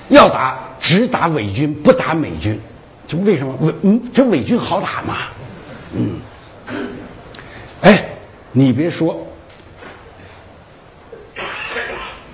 [0.09, 2.59] 要打只打伪军，不打美军。
[3.07, 5.17] 这为什么伪嗯，这伪军好打嘛？
[5.95, 6.19] 嗯，
[7.81, 8.05] 哎，
[8.51, 9.27] 你别说。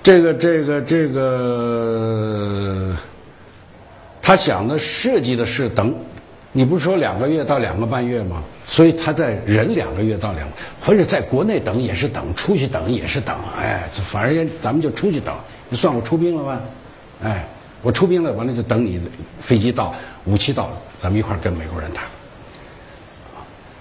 [0.04, 2.96] 这个这个这个，
[4.22, 5.94] 他想的设计的是等，
[6.52, 8.44] 你不是说两个月到两个半月吗？
[8.70, 10.48] 所以他在忍两个月到两，
[10.80, 15.36] 或者在国内等也是等，出去等也是等，哎，反正咱们就出去等，
[15.68, 16.62] 你算我出兵了吧？
[17.24, 17.48] 哎，
[17.82, 19.02] 我出兵了，完了就等你
[19.42, 19.94] 飞机到，
[20.26, 22.04] 武器到，咱们一块儿跟美国人打。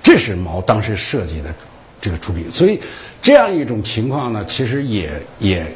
[0.03, 1.55] 这是毛当时设计的
[2.01, 2.81] 这个出兵，所以
[3.21, 5.67] 这样一种情况呢，其实也也。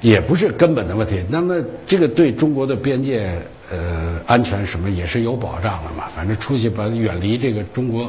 [0.00, 1.20] 也不是根本的问题。
[1.28, 3.36] 那么，这个对中国的边界
[3.68, 6.04] 呃安全什么也是有保障的嘛。
[6.14, 8.08] 反正出去把远离这个中国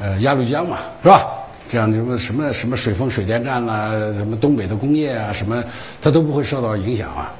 [0.00, 1.26] 呃鸭绿江嘛，是吧？
[1.70, 5.62] 这样什么什么什么水丰水电站啦，什么东北的工业啊，什么
[6.00, 7.32] 它都不会受到影响啊。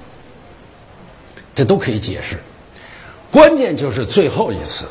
[1.54, 2.36] 这都可以解释。
[3.30, 4.86] 关键就是最后一次，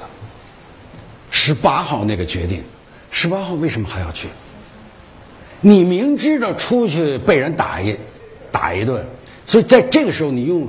[1.32, 2.63] 十八号那个决定，
[3.12, 4.28] 十八号为什么还要去？
[5.62, 7.95] 你明知道出去被人打一。
[8.51, 9.06] 打一顿，
[9.45, 10.65] 所以在这个时候，你用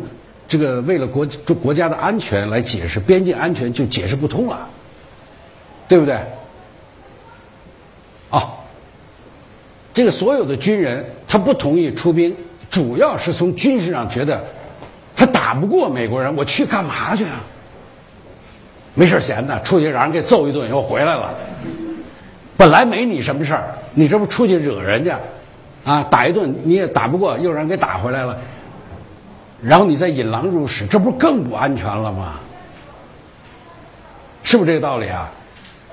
[0.48, 1.24] 这个为了国
[1.62, 4.68] 国家的安全来解释边境安全，就解释不通了，
[5.86, 6.18] 对不对？
[9.96, 12.36] 这个所有的军人他不同意出兵，
[12.70, 14.44] 主要是从军事上觉得
[15.16, 17.40] 他打不过美国人，我去干嘛去啊？
[18.92, 21.32] 没事闲的，出去让人给揍一顿又回来了。
[22.58, 25.18] 本来没你什么事儿，你这不出去惹人家？
[25.82, 28.38] 啊，打一顿你也打不过，又让人给打回来了，
[29.62, 32.34] 然后你再引狼入室，这不更不安全了吗？
[34.42, 35.30] 是不是这个道理啊？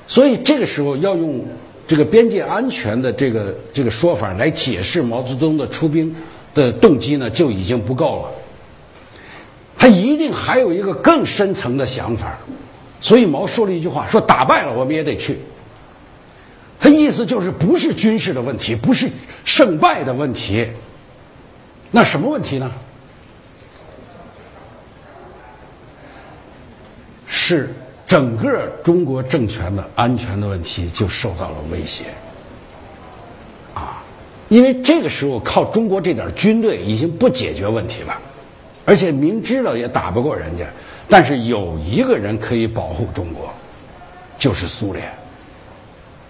[0.08, 1.40] 所以这个时候要用
[1.88, 6.16] 这个边界安全的这个这个说法来解释毛泽东的出兵
[6.54, 8.32] 的动机呢，就已经不够了。
[9.78, 12.38] 他一定还有一个更深层的想法，
[13.02, 15.38] 所以毛说了一句话：说打败了我们也得去。
[16.80, 19.10] 他意思就是不是军事的问题，不是
[19.44, 20.68] 胜败的问题，
[21.92, 22.72] 那什么问题呢？
[27.28, 27.74] 是
[28.06, 32.06] 整个中国政权的安全的问题就受到了威胁，
[33.74, 34.04] 啊，
[34.50, 38.16] 因为这个时候靠中国这点军队已经不解决问题了，
[38.86, 40.66] 而且明知道也打不过人家，
[41.10, 43.52] 但是有一个人可以保护中国，
[44.38, 45.12] 就是苏联，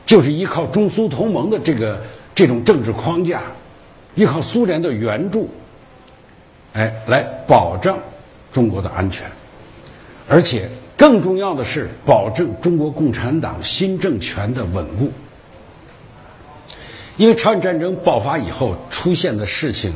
[0.05, 2.01] 就是依靠中苏同盟的这个
[2.33, 3.41] 这种政治框架，
[4.15, 5.49] 依靠苏联的援助，
[6.73, 7.97] 哎，来保障
[8.51, 9.25] 中国的安全，
[10.29, 10.69] 而且
[11.03, 15.11] 更重要的是保证中国共产党新政权的稳固。
[17.17, 19.93] 因为朝鲜战争爆发以后出现的事情，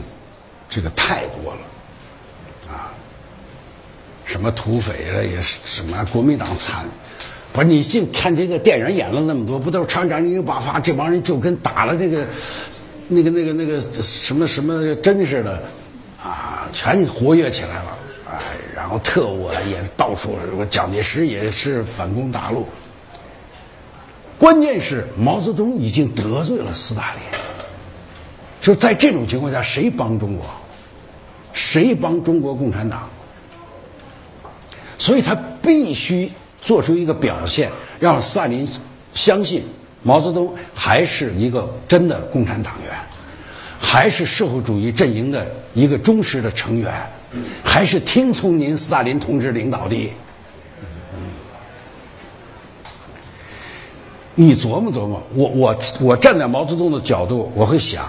[0.70, 2.92] 这个太多了，啊，
[4.26, 6.84] 什么土匪了，也是什么国民党惨，
[7.54, 12.28] 不是你净看这个电影演了那么多，不都是朝鲜战争一爆发，这帮人就跟打了这个
[13.08, 15.64] 那个那个那个什么什么针似的，
[16.22, 17.97] 啊，全活跃起来了，
[18.88, 20.38] 然后特务啊也到处，
[20.70, 22.66] 蒋介石也是反攻大陆。
[24.40, 27.22] 关键是毛泽东已经得罪了斯大林，
[28.62, 30.46] 就在这种情况下，谁帮中国？
[31.52, 33.10] 谁帮中国共产党？
[34.98, 37.70] 所以他必须做出一个表现，
[38.00, 38.66] 让斯大林
[39.14, 39.64] 相信
[40.02, 42.94] 毛泽东还是一个真的共产党员，
[43.78, 46.94] 还是社会主义阵营的一个忠实的成员，
[47.64, 50.14] 还是听从您斯大林同志领导的。
[54.40, 58.06] 你琢磨琢磨，我我我站在毛泽东的角度，我会想，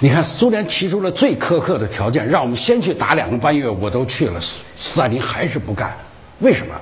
[0.00, 5.96] 你看苏联提出了最苛刻的条件，让我们先去打两个半月，我都去了，斯大林还是不干，
[6.40, 6.74] 为什么？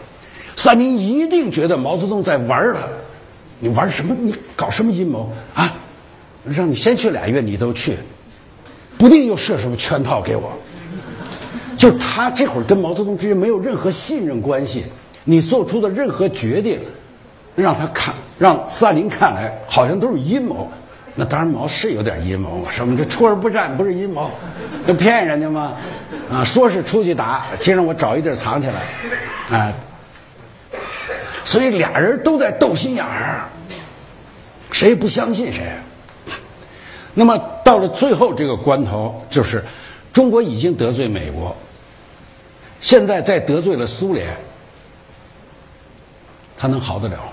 [0.56, 2.80] 斯大林一定觉得毛泽东在玩他，
[3.60, 4.16] 你玩什么？
[4.18, 5.76] 你搞什么阴谋啊？
[6.44, 7.98] 让你先去俩月，你都去，
[8.96, 10.50] 不定又设什么圈套给我。
[11.78, 14.84] 就是他这会儿跟毛泽东之间没有任何信任关系，
[15.24, 16.78] 你做出的任何决定。
[17.56, 20.70] 让他看，让斯大林看来好像都是阴谋，
[21.16, 24.30] 那当然毛是有点阴谋嘛，什么这出而不战不是阴谋，
[24.86, 25.74] 这骗人家吗？
[26.30, 28.68] 啊，说是出去打，先让我找一地儿藏起
[29.50, 29.72] 来，啊，
[31.42, 33.42] 所以俩人都在斗心眼儿，
[34.70, 35.64] 谁也不相信谁。
[37.12, 39.64] 那么到了最后这个关头，就是
[40.12, 41.56] 中国已经得罪美国，
[42.80, 44.26] 现在再得罪了苏联，
[46.56, 47.32] 他能好得了吗？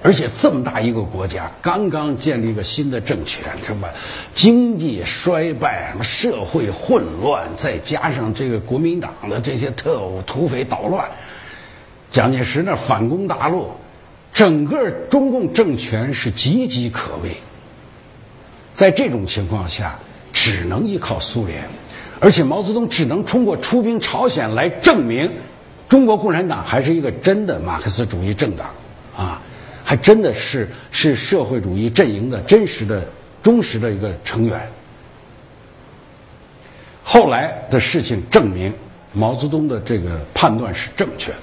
[0.00, 3.88] 而且这么大一个国家，刚刚建立一个新的政权，什么
[4.32, 11.04] 经济衰败，什么社会混乱，再加上这个国民党的这些特务、土匪捣乱，
[12.12, 13.72] 蒋介石那反攻大陆，
[14.32, 17.36] 整个中共政权是岌岌可危。
[18.74, 19.98] 在这种情况下，
[20.32, 21.68] 只能依靠苏联，
[22.20, 25.30] 而且毛泽东只能通过出兵朝鲜来证明，
[25.88, 28.68] 中国共产党还是一个真的马克思主义政党
[29.16, 29.42] 啊。
[29.84, 33.02] 还真的是是社会主义阵营的真实的、
[33.42, 34.60] 忠实的一个成员。
[37.02, 38.70] 后来的事情证明，
[39.14, 41.38] 毛泽东的这个判断是正确的，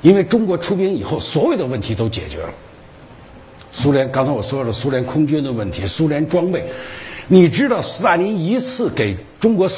[0.00, 2.48] 因为中国出兵以后，所有的问题都解决了。
[3.70, 6.64] 苏联刚才我说了，苏联空军的问题，苏联装备，
[7.28, 9.68] 你知道，斯大林一次给中国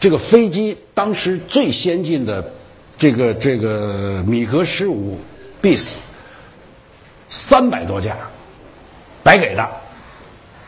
[0.00, 2.52] 这个飞机，当时最先进的
[2.98, 5.16] 这个这个米格十五
[5.62, 5.92] bis。
[7.28, 8.16] 三百多架，
[9.22, 9.62] 白给的，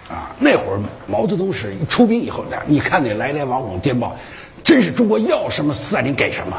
[0.08, 0.30] 啊！
[0.38, 4.16] 那会儿毛泽东是出兵以后，你看那来来往往电报，
[4.62, 6.56] 真是中国要什么斯大林给什么，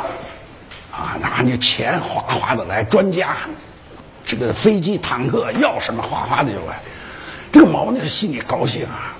[0.91, 1.17] 啊！
[1.21, 3.37] 拿那钱哗哗的来，专家，
[4.25, 6.77] 这个飞机坦克要什么哗哗的就来，
[7.53, 9.15] 这个毛那个心里高兴啊！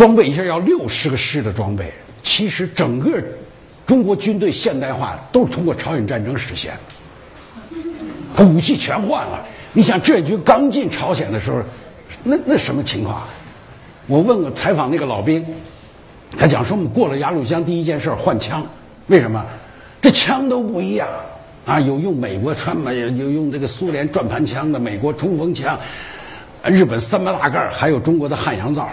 [0.00, 3.22] 装备一下要六十个师的装备，其实整个
[3.86, 6.72] 中国军队现代化都是通过朝鲜战争实现
[8.34, 8.42] 的。
[8.46, 11.58] 武器全换了，你想这军刚进朝鲜的时候，
[12.24, 13.24] 那那什么情况？
[14.06, 15.44] 我问过采访那个老兵，
[16.38, 18.66] 他讲说我们过了鸭绿江第一件事换枪，
[19.08, 19.44] 为什么？
[20.00, 21.06] 这枪都不一样
[21.66, 25.78] 啊，有用美国穿嘛，有用这个苏联转盘枪的，美国冲锋枪，
[26.64, 28.88] 日本三八大盖，还有中国的汉阳造，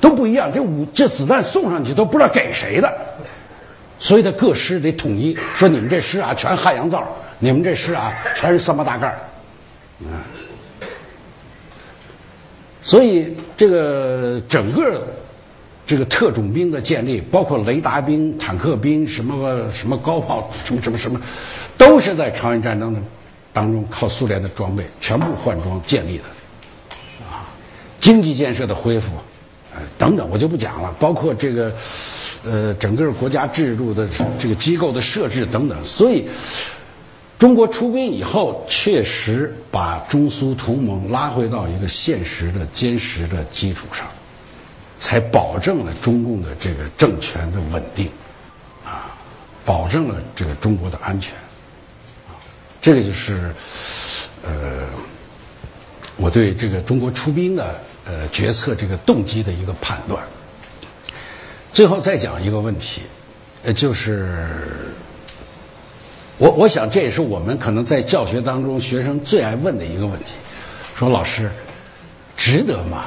[0.00, 0.50] 都不一样。
[0.52, 2.92] 这武这子弹送上去都不知道给谁的，
[3.98, 7.06] 所以他各师得统一，说你们这师啊全汉阳造。
[7.42, 9.16] 你们这师啊，全是三八大盖儿，
[10.04, 10.20] 啊，
[12.82, 15.08] 所以这个整个
[15.86, 21.18] 这个特种兵的建立，包括雷达兵、坦克兵、什么什么高炮、什么什么什么，
[21.78, 23.00] 都是在朝鲜战争的
[23.54, 26.24] 当中靠苏联的装备全部换装建立的，
[27.24, 27.48] 啊，
[28.02, 29.12] 经济建设的恢复，
[29.98, 31.74] 等等，我就不讲了，包括这个
[32.44, 34.08] 呃整个国家制度的
[34.38, 36.28] 这个机构的设置等等，所以。
[37.38, 44.06] 中国出兵以后，确实把中苏同盟拉回到一个现实的、坚实的基础上，
[44.98, 48.10] 才保证了中共的这个政权的稳定，
[48.84, 49.16] 啊，
[49.64, 51.32] 保证了这个中国的安全，
[52.82, 53.54] 这个就是，
[54.44, 54.84] 呃，
[56.18, 60.22] 我对这个中国出兵的呃决策这个动机的一个判断。
[61.72, 63.02] 最后再讲一个问题，
[63.64, 64.48] 呃，就是。
[66.38, 70.32] 我我想这也是我们可能在教学当中学生最爱问的一个问题，
[70.96, 71.50] 说老师，
[72.34, 73.04] 值得吗？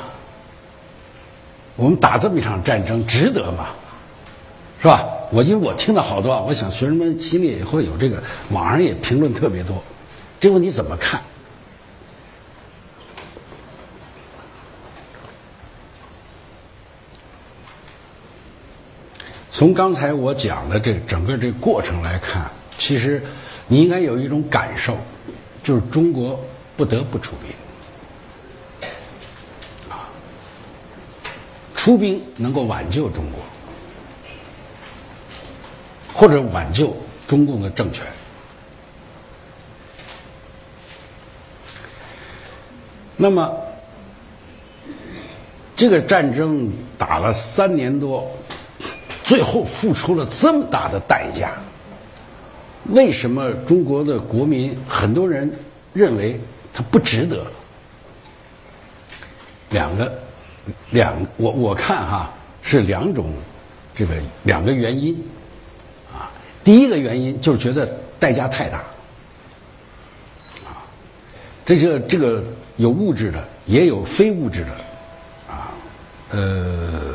[1.76, 3.70] 我们打这么一场战争值得吗？
[4.80, 5.08] 是吧？
[5.32, 8.22] 我因为我听到好多，我想学生们心里也会有这个，
[8.52, 9.84] 网上也评论特别多，
[10.39, 11.20] 这问题怎么看？
[19.54, 22.49] 从刚才我讲的这整个这过程来看。
[22.76, 23.24] 其实，
[23.68, 24.97] 你应该有一种感受，
[25.64, 26.43] 就是中国
[26.76, 27.36] 不得不出
[28.82, 28.89] 兵，
[29.91, 30.10] 啊，
[31.76, 33.43] 出兵能够挽救中国，
[36.12, 36.97] 或者挽救
[37.28, 38.04] 中共的政权。
[43.16, 43.56] 那么，
[45.76, 48.30] 这个战争打了三年多，
[49.24, 51.52] 最后付出了这么大的代价。
[52.90, 55.50] 为什么中国的国民很多人
[55.94, 56.40] 认为
[56.74, 57.46] 他不值得？
[59.70, 60.14] 两个，
[60.92, 63.34] 两我我看哈是两种，
[63.96, 64.14] 这个
[64.44, 65.16] 两个原因，
[66.14, 66.30] 啊，
[66.64, 68.78] 第一个原因就是觉得代价太大，
[70.64, 70.86] 啊，
[71.66, 72.44] 这个这个
[72.78, 74.72] 有物质的，也有非物质的，
[75.52, 75.72] 啊，
[76.30, 77.14] 呃，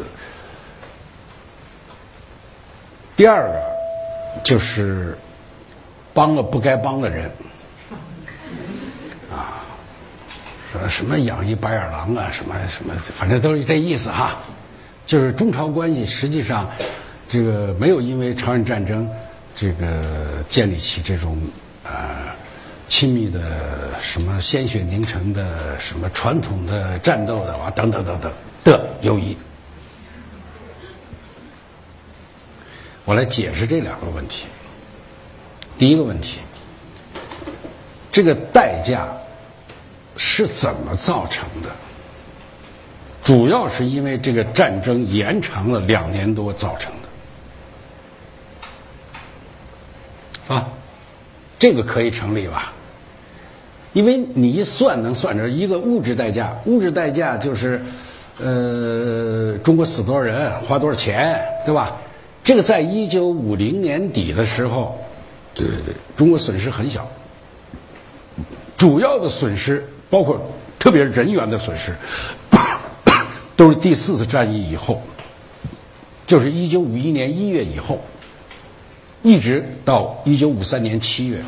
[3.19, 3.61] 第二个
[4.43, 5.19] 就是。
[6.15, 7.31] 帮了不该帮的人，
[9.31, 9.63] 啊，
[10.73, 14.37] 说什么养一白眼狼啊，什么什么，反正都是这意思哈。
[15.07, 16.69] 就是中朝关系实际上，
[17.31, 19.09] 这个没有因为朝鲜战争，
[19.55, 21.39] 这个建立起这种
[21.85, 22.35] 啊
[22.89, 23.41] 亲密的
[24.01, 28.33] 什么鲜血凝成的什么传统的战斗的啊等等等等
[28.65, 29.37] 的友谊。
[33.09, 34.45] 我来解释这两个问题。
[35.79, 36.41] 第一个问题，
[38.13, 39.09] 这个代价
[40.15, 41.71] 是怎么造成的？
[43.25, 46.93] 主要是因为这个战争延长了两年多造成
[50.47, 50.69] 的，啊，
[51.59, 52.75] 这个可以成立吧？
[53.95, 57.83] 因为你一算能算着一个物质代价，物质代价就是，
[58.39, 61.97] 呃，中国死多少人，花多少钱，对吧？
[62.49, 64.99] 这个在一九五零年底的时候。
[65.53, 65.67] 对，
[66.17, 67.07] 中国损失很小，
[68.79, 70.41] 主要的损失包括
[70.79, 71.95] 特别人员的损失，
[73.55, 75.03] 都是第四次战役以后，
[76.27, 78.01] 就是一九五一年一月以后，
[79.23, 81.43] 一直到一九五三年七月，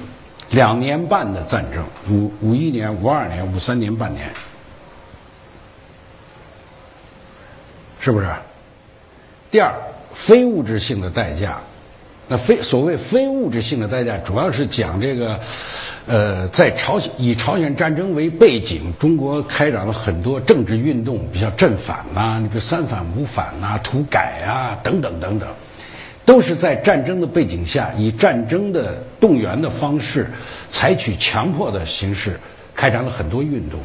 [0.50, 4.28] 两年半的战争，五五一年、五二年、五三年半年，
[8.00, 8.28] 是不是？
[9.52, 9.72] 第二，
[10.14, 11.58] 非物质性的代价。
[12.28, 15.40] 那非所谓非物质性的代价，主要是讲这个，
[16.06, 25.48] 呃，在朝鲜以朝鲜战争为背景，中国开展了很多政治运动，比如正反呐，你比如三反五反呐、土改啊等等等等，
[26.24, 30.30] 都是在战争的背景下，以战争的动员的方式，
[30.68, 32.38] 采取强迫的形式，
[32.76, 33.80] 开展了很多运动。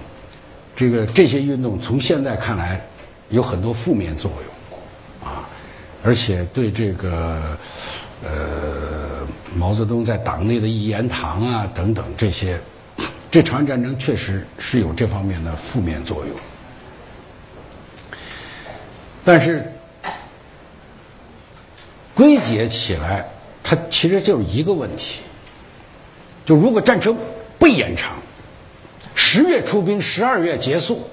[0.75, 2.79] 这个这些运动从现在看来，
[3.29, 4.53] 有很多负面作用，
[6.05, 7.57] 而且对这个。
[8.23, 12.59] 呃，毛泽东在党内的一言堂啊，等等这些，
[13.29, 16.35] 这朝鲜战争确实是有这方面的负面作用。
[19.23, 19.71] 但是
[22.15, 23.29] 归结起来，
[23.61, 25.19] 它其实就是一个问题：
[26.45, 27.15] 就如果战争
[27.59, 28.15] 不延长，
[29.13, 31.07] 十月出兵，十二月结束，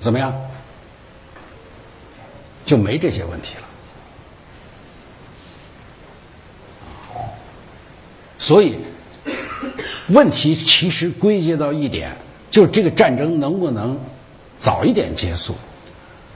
[0.00, 0.32] 怎么样？
[2.64, 3.67] 就没这些问题了。
[8.38, 8.76] 所以，
[10.08, 12.16] 问题其实归结到一点，
[12.50, 13.98] 就是这个战争能不能
[14.58, 15.54] 早一点结束？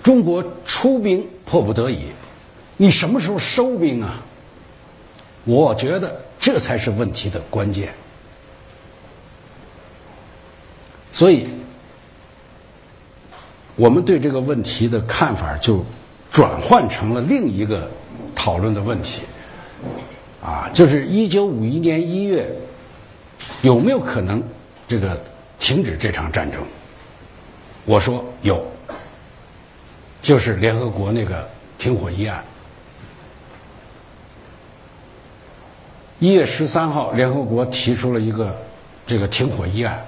[0.03, 2.07] 中国出兵迫不得已，
[2.77, 4.21] 你什么时候收兵啊？
[5.45, 7.95] 我觉得这才是问题的关键。
[11.13, 11.47] 所以，
[13.77, 15.85] 我们对这个问题的看法就
[16.31, 17.89] 转换成了另一个
[18.35, 19.23] 讨论的问题。
[20.43, 22.45] 啊，就是一九五一年一月，
[23.63, 24.43] 有没有可能
[24.89, 25.23] 这个
[25.61, 26.61] 停止这场战争？
[27.85, 28.65] 我说有，
[30.21, 32.43] 就是联合国那个停火议案。
[36.19, 38.57] 一月十三号，联合国提出了一个
[39.07, 40.05] 这个停火议案，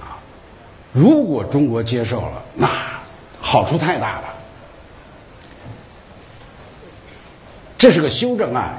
[0.00, 0.20] 啊，
[0.92, 2.68] 如果中国接受了，那
[3.40, 4.34] 好处太大了。
[7.76, 8.74] 这是个修正案，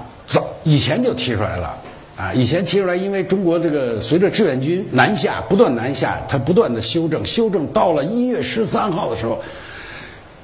[0.64, 1.78] 以前就提出来了，
[2.16, 9.41] 啊，以前提出来，因为中国这个随着志愿军南下，不断南下，他不断的修正，修正到了一月十三号的时候，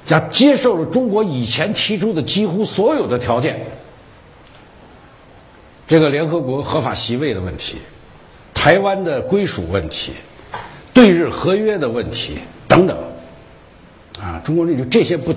[0.05, 3.59] 加接受了中国以前提出的几乎所有的条件。
[5.87, 7.77] 这个联合国合法席位的问题，
[8.53, 10.11] 台湾的归属问题，
[10.93, 12.97] 对日合约的问题等等，
[14.19, 15.33] 啊，中国这就这些不，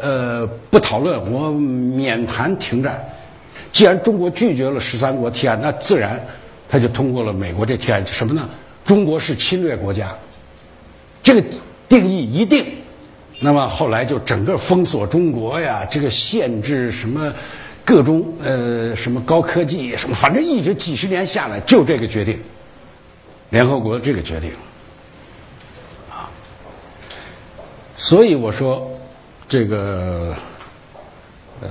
[0.00, 3.00] 呃，不讨论，我免谈停战。
[3.76, 6.18] 既然中国拒绝了十三国提案，那自然
[6.66, 8.02] 他就通过了美国这提案。
[8.06, 8.48] 什么呢？
[8.86, 10.16] 中国是侵略国家，
[11.22, 11.44] 这个
[11.86, 12.64] 定义一定。
[13.38, 17.30] 那么后来就整个封锁中国呀，这个限制什么？
[17.84, 22.40] 各种呃什么高科技什么，反正一直几十年下来就这个决定，
[23.50, 24.52] 联合国这个决定，
[26.10, 26.30] 啊，
[27.98, 28.90] 所以我说
[29.46, 30.34] 这个
[31.60, 31.68] 呃，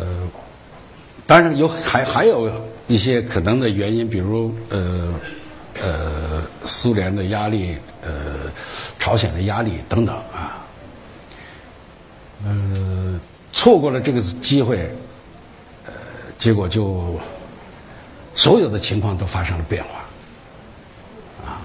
[1.28, 2.51] 当然有还还有
[2.88, 5.13] 一些可能的原因，比如呃
[5.82, 8.51] 呃苏联的压力，呃
[8.99, 10.65] 朝鲜的压力等等啊，
[12.45, 13.19] 呃
[13.51, 14.78] 错过了这个机会。
[15.86, 15.93] 呃
[16.38, 17.17] 结果就
[18.34, 21.61] 所有的情况都发生了变化，啊，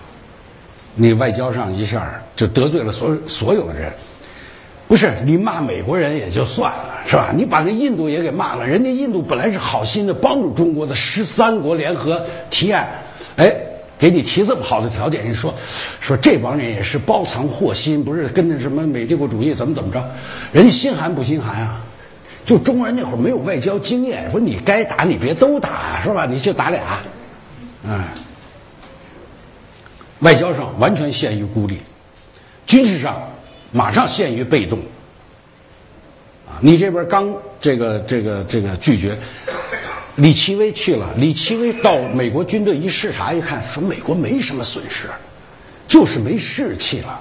[0.95, 3.93] 你外交上一下就得罪了所所有的人，
[4.91, 7.33] 不是你骂美国人也就算了，是吧？
[7.33, 12.21] 你把那印度也给骂了，人家印度本来是好心的帮助中国的十三国联合
[12.51, 12.89] 提案，
[13.37, 13.55] 哎，
[13.97, 15.55] 给你提这么好的条件，你说
[16.01, 20.05] 说这帮人也是包藏祸心，不是跟着什么美帝国主义怎么怎么着？
[20.51, 21.81] 人心寒不心寒啊？
[22.45, 26.27] 就中国人那会儿没有外交经验，说你该打你别都打，是吧？
[26.27, 26.99] 你就打俩，
[27.85, 28.03] 嗯，
[30.19, 31.79] 外交上完全陷于孤立，
[32.67, 33.23] 军事上
[33.73, 34.79] 马上陷于被动，
[36.47, 39.17] 啊，你这边刚这个这个这个拒绝，
[40.17, 45.09] 李奇微去了，李奇微到美国军队一视察一看，说美国没什么损失，
[45.87, 47.21] 就是没士气了，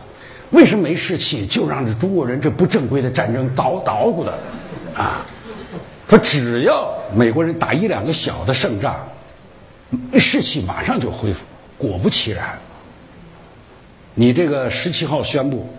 [0.50, 1.45] 为什么没士气？
[1.45, 4.38] 就让这中国人这不正规的战争捣捣鼓的。
[4.95, 5.26] 啊，
[6.08, 9.08] 他只要美国人打一两个小的胜仗，
[10.18, 11.45] 士气马上就恢复。
[11.78, 12.60] 果不其然，
[14.16, 15.70] 你这个十七号宣布，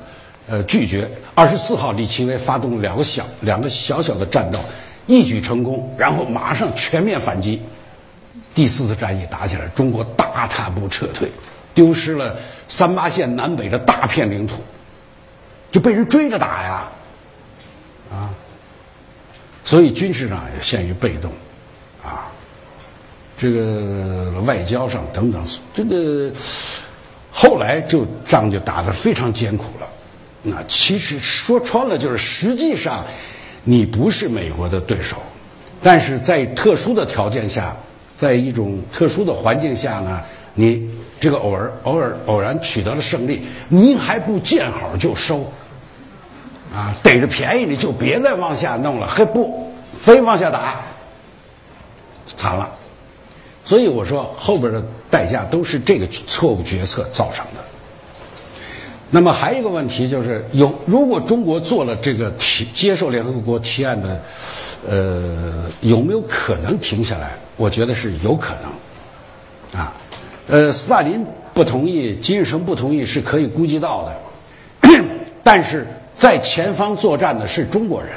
[0.51, 1.09] 呃，拒绝。
[1.37, 4.59] 二十四号，李奇微发动两个小、两个小小的战斗，
[5.07, 7.63] 一举成功，然后马上全面反击。
[8.53, 11.31] 第四次战役打起来，中国大踏步撤退，
[11.73, 12.37] 丢失了
[12.67, 14.57] 三八线南北的大片领土，
[15.71, 16.89] 就被人追着打呀，
[18.11, 18.29] 啊。
[19.63, 21.31] 所以军事上也陷于被动，
[22.03, 22.27] 啊，
[23.39, 25.41] 这个外交上等等，
[25.73, 26.33] 这个
[27.31, 29.80] 后来就仗就打得非常艰苦了。
[30.43, 33.05] 那其实说穿了就是，实际上
[33.65, 35.17] 你不是美国的对手，
[35.83, 37.77] 但是在特殊的条件下，
[38.17, 40.23] 在一种特殊的环境下呢，
[40.55, 45.53] 你这个偶尔偶尔偶然取得了胜利，你还不见好就收。
[46.73, 50.81] 啊，逮着便宜你就别再往下弄了，还不非往下打，
[52.37, 52.71] 惨了。
[53.65, 54.81] 所以我说后边的
[55.11, 57.65] 代价都是这个错误决策造成的。
[59.11, 64.23] 那么还有一个问题就是，有如果中国做了这个提接受联合国提案的，
[64.89, 67.33] 呃，有没有可能停下来？
[67.57, 69.81] 我觉得是有可能。
[69.81, 69.93] 啊，
[70.49, 75.05] 呃，斯大林不同意，金日成不同意是可以估计到的，
[75.43, 75.87] 但是。
[76.13, 78.11] 在前方作战的是中国人，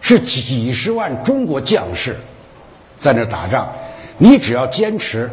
[0.00, 2.16] 是几十万中国将士
[2.96, 3.70] 在那打仗。
[4.16, 5.28] 你只要坚持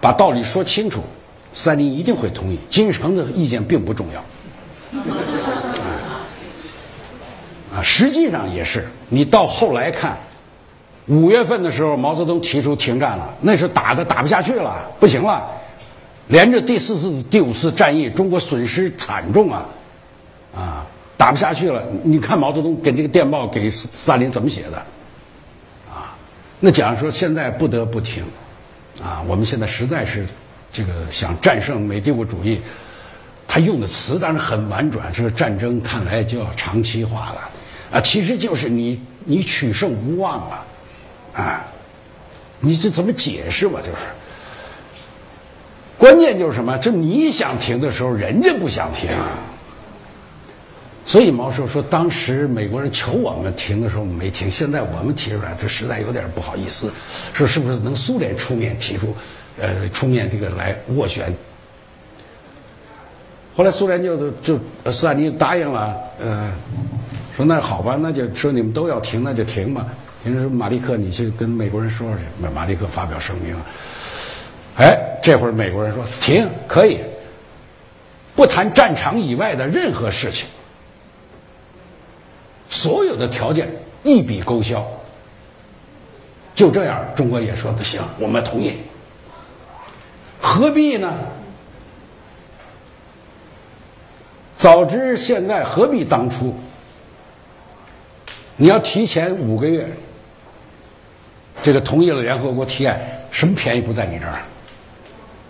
[0.00, 1.02] 把道理说清楚，
[1.56, 2.58] 斯大林一定会同意。
[2.68, 4.20] 金日成的意见并不重要。
[7.74, 8.86] 啊，实际上也是。
[9.08, 10.18] 你到后来看，
[11.06, 15.48] 五月份的时候，毛泽东提出停战了，那是打的打不下去了，不行了。
[16.28, 19.64] 连着第四次、第五次战役，中国损失惨重啊，
[20.54, 20.86] 啊。
[21.18, 24.76] 打不下去了，你看毛泽东给这个电报给斯大林怎么写的？
[25.90, 26.12] 啊，
[26.60, 28.22] 那讲说现在不得不停，
[29.02, 30.26] 啊，我们现在实在是
[30.76, 32.60] 这个想战胜美帝国主义，
[33.48, 37.50] 他用的词当然很婉转，这个战争看来就要长期化了，
[37.92, 40.64] 啊，其实就是你你取胜无望了，
[41.32, 41.64] 啊，
[42.60, 43.80] 你这怎么解释吧？
[43.80, 43.96] 就是，
[45.96, 46.76] 关键就是什么？
[46.76, 49.08] 这你想停的时候，人家不想停。
[51.06, 56.92] 所以毛寿说，当时美国人求我们停的时候我们没停，现在我们提出来，这实在有点不好意思。
[57.32, 59.16] 说是不是能苏联出面提出，
[59.60, 61.32] 呃，出面这个来斡旋？
[63.56, 64.58] 后来苏联就就
[64.92, 66.52] 斯大林答应了，呃，
[67.34, 69.86] 说那好吧，那就说你们都要停，那就停吧。
[70.22, 72.24] 停说马利克，你去跟美国人说说去。
[72.38, 73.56] 马马利克发表声明，
[74.76, 76.98] 哎，这会儿美国人说停可以，
[78.34, 80.46] 不谈战场以外的任何事情。
[82.68, 83.68] 所有的条件
[84.02, 84.84] 一笔勾销，
[86.54, 88.74] 就这样，中国也说的行，我们同意。
[90.46, 91.12] 何必呢？
[94.56, 96.54] 早知现在，何必当初？
[98.56, 99.88] 你要提前五个月，
[101.64, 103.00] 这个同意了联合国提案，
[103.32, 104.32] 什么便宜不在你这儿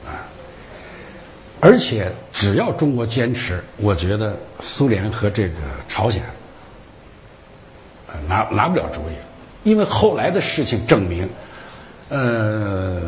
[0.06, 0.24] 啊？
[1.60, 5.56] 而且只要中国坚持，我觉得苏联和这个
[5.88, 6.22] 朝鲜。
[8.26, 9.14] 拿拿不了主意，
[9.62, 11.28] 因为后来的事情证明，
[12.08, 13.00] 呃，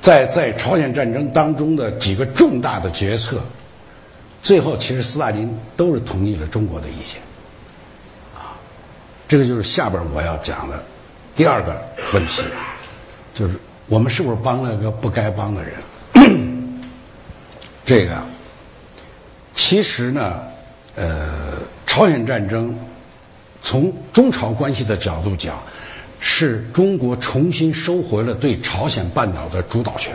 [0.00, 3.40] 在在朝鲜战争当中的几个重大的决策，
[4.42, 7.20] 最后其实斯大林都是同意了中国的意见，
[8.34, 8.56] 啊，
[9.28, 10.82] 这个就是下边我要讲的
[11.34, 11.76] 第二个
[12.14, 12.42] 问题，
[13.34, 13.54] 就是
[13.88, 15.74] 我们是不是帮了个不该帮的人？
[17.84, 18.22] 这个
[19.52, 20.40] 其实呢，
[20.94, 21.28] 呃，
[21.86, 22.74] 朝鲜战争。
[23.62, 25.60] 从中朝关系的角度讲，
[26.28, 30.12] 是中国重新收回了对朝鲜半岛的主导权。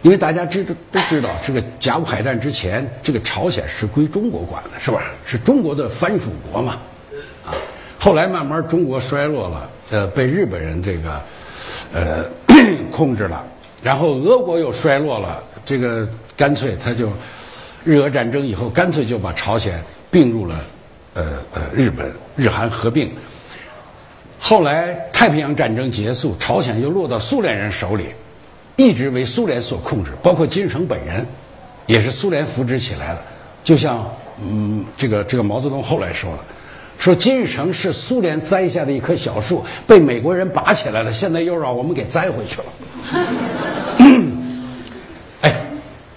[0.00, 5.02] 因为大家知都知道，这个甲午海战之前，这个朝鲜是归中国管的，是吧？
[5.26, 6.78] 是中国的藩属国嘛。
[7.44, 7.52] 啊，
[8.00, 11.22] 后来慢慢中国衰落了，呃，被日本人这个
[11.92, 12.24] 呃
[12.90, 13.44] 控制了，
[13.82, 17.12] 然后俄国又衰落了，这个干脆他就
[17.84, 19.78] 日俄战争以后，干脆就把朝鲜
[20.10, 20.58] 并入了。
[21.14, 23.10] 呃呃，日本日韩合并，
[24.44, 28.06] 后来太平洋战争结束，朝鲜又落到苏联人手里，
[28.74, 31.24] 一直为苏联所控制，包括金日成本人，
[31.86, 33.22] 也是苏联扶植起来的。
[33.62, 34.04] 就像
[34.42, 36.44] 嗯，这个这个毛泽东后来说了，
[36.98, 42.64] 说金日成是苏联栽下的一棵小树，被美国人拔起来了，现在又让我们给栽回去了。
[45.42, 45.54] 哎，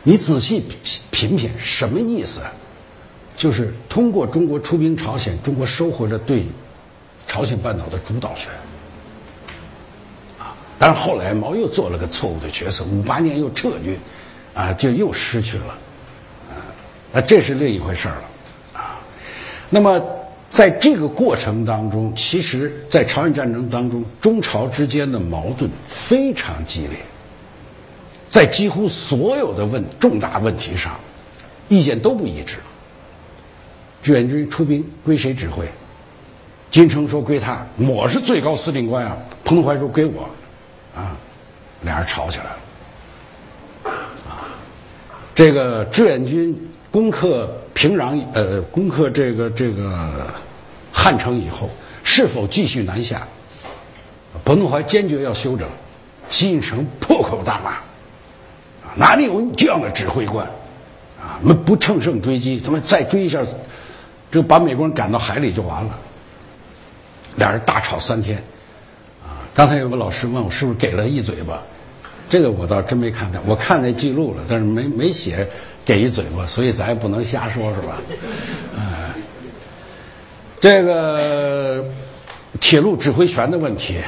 [0.01, 0.63] 你仔细
[1.11, 2.41] 品品，什么意思？
[3.37, 6.43] 就是通过中国出兵朝鲜，中国收回了对
[7.27, 8.51] 朝鲜半岛的主导权。
[10.37, 13.97] 啊，但是后来毛又做了个错误的决策，五八年又撤军，
[14.53, 15.77] 啊，就又失去了，
[16.49, 16.59] 啊，
[17.11, 18.23] 那这是另一回事了，
[18.73, 18.99] 啊。
[19.69, 20.01] 那么
[20.51, 26.97] 在这个过程当中，其实，在朝鲜战争当中，中朝之间的矛盾非常激烈，
[28.29, 30.99] 在几乎所有的问重大问题上，
[31.67, 32.57] 意见都不一致。
[34.03, 35.67] 志愿军出兵归谁指挥？
[36.71, 39.17] 金城说归他，我是最高司令官啊。
[39.43, 40.27] 彭德怀说归我，
[40.95, 41.15] 啊，
[41.83, 43.91] 俩人吵起来了。
[44.27, 44.43] 啊，
[45.33, 46.55] 这个志愿军
[46.91, 50.27] 攻克平壤，呃，攻克这个这个
[50.91, 51.69] 汉城以后，
[52.03, 53.25] 是否继续南下？
[54.43, 55.65] 彭德怀坚决要休整，
[56.29, 57.77] 金城破口大骂，
[58.95, 60.45] 哪里有这样的指挥官？
[61.21, 63.41] 啊，们不乘胜追击，他们再追一下。
[64.31, 65.97] 就把美国人赶到海里就完了，
[67.35, 68.37] 俩人大吵三天，
[69.23, 69.43] 啊！
[69.53, 71.61] 刚才有个老师问我是不是给了一嘴巴，
[72.29, 75.47] 这个我倒真没看到，我看那记录了，但是没没写
[75.83, 78.01] 给一嘴巴，所以咱也不能瞎说，是吧？
[78.77, 79.13] 啊，
[80.61, 81.85] 这个
[82.59, 83.99] 铁路指挥权的问题，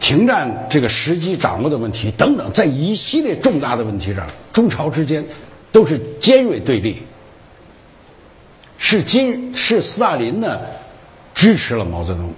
[0.00, 5.24] 停战这个时机掌握的问题等等，在一系列重大的问题上，中朝之间
[5.72, 7.02] 都是尖锐对立。
[8.78, 10.58] 是金是斯大林呢，
[11.42, 12.32] 支持了毛泽东，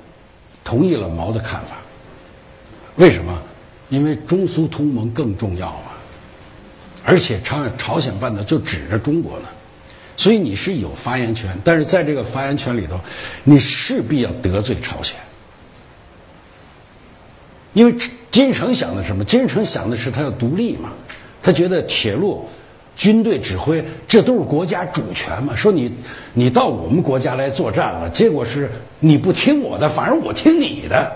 [0.65, 1.77] 同意了毛的看法。
[2.97, 3.39] 为什么？
[3.91, 5.93] 因为中苏同盟更重要啊！
[7.05, 9.47] 而且朝朝鲜半岛就指着中国呢，
[10.17, 11.55] 所以你是有发言权。
[11.63, 12.99] 但是在这个发言权里头，
[13.43, 15.15] 你势必要得罪朝鲜，
[17.75, 17.95] 因为
[18.31, 19.23] 金日成想的什么？
[19.23, 20.91] 金日成想的是他要独立嘛，
[21.43, 22.49] 他觉得铁路。
[22.97, 25.55] 军队指挥，这都是国家主权嘛？
[25.57, 25.93] 说你，
[26.33, 28.71] 你到我们国家来作战了，结果是
[29.01, 31.13] 你不听我的，反而我听你的。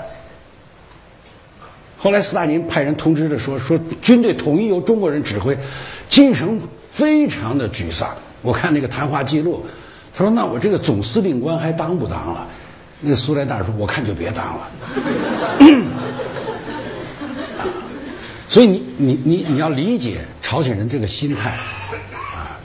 [1.97, 5.57] 后来斯大林派人通知着说，说军队统一由中国人指挥，
[6.09, 6.61] 金日成
[6.91, 8.09] 非常的沮丧。
[8.43, 9.65] 我看那个谈话记录，
[10.17, 12.47] 他说：“那我这个总司令官还当不当了？”
[13.01, 14.69] 那个苏联大使说：“我看就别当了。”
[18.49, 20.25] 所以你你你你要理解。
[20.41, 21.51] 朝鲜人这个心态
[22.15, 22.59] 啊。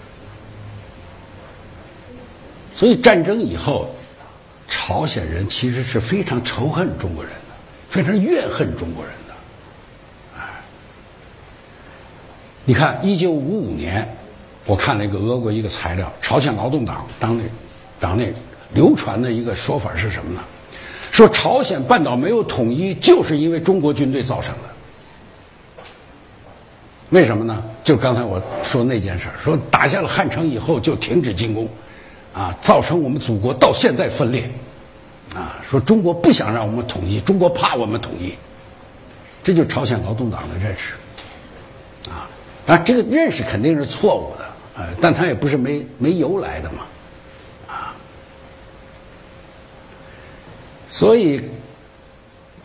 [2.73, 3.93] 所以战争以后，
[4.69, 7.39] 朝鲜人其实是非常仇恨中国人的，
[7.89, 9.33] 非常怨恨中国人的。
[10.37, 10.43] 哎，
[12.63, 14.07] 你看，一九五五年，
[14.65, 17.43] 我看了一个俄国一个材料，朝鲜劳动党当内
[17.99, 18.33] 党内
[18.73, 20.41] 流传的一个说法是什么呢？
[21.11, 24.72] 说朝鲜半岛没有统一，就是因为中国军队造成的。
[27.13, 27.63] 为什么呢？
[27.83, 31.69] 就刚才我说那件事儿，说打下了汉城以后就停止进攻，
[32.33, 34.49] 啊，造成我们祖国到现在分裂，
[35.35, 38.33] 啊，说中国不想让我们统一，中国怕我们统一，
[39.43, 42.25] 这就是朝鲜劳动党的认识，啊，
[42.65, 44.45] 当然这个认识肯定是错误的，
[44.77, 46.79] 呃，但他也不是没没由来的嘛，
[47.67, 47.93] 啊，
[50.87, 51.39] 所以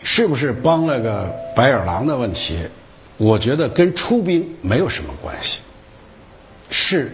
[0.01, 2.57] 是不是帮了个白眼狼的问题？
[3.19, 5.59] 我觉得跟出兵没有什么关系，
[6.69, 7.11] 是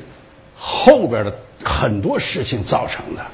[0.56, 3.26] 后边的很多事情造成的，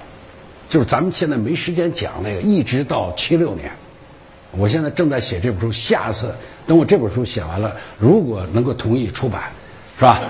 [0.69, 3.69] 就是咱们现在没时间讲那个，一直到七六年，
[4.51, 6.33] 我现在正在写这本书，下次
[6.65, 9.51] 等我这本书写完了，如果能够同意出版，
[9.97, 10.21] 是吧？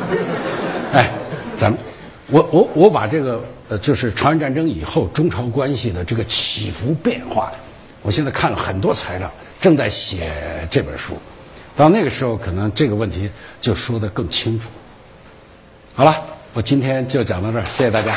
[0.93, 1.11] 哎，
[1.59, 1.79] 咱们
[2.25, 7.53] 我我我把这个呃，就是朝鲜战争以后中朝关系的这个起伏变化，
[8.01, 9.31] 我现在看了很多材料，
[9.61, 10.31] 正在写
[10.71, 11.13] 这本书。
[11.81, 13.27] 到那个时候，可能这个问题
[13.59, 14.69] 就说的更清楚。
[15.95, 16.15] 好了，
[16.53, 18.15] 我今天就讲到这儿，谢谢大家。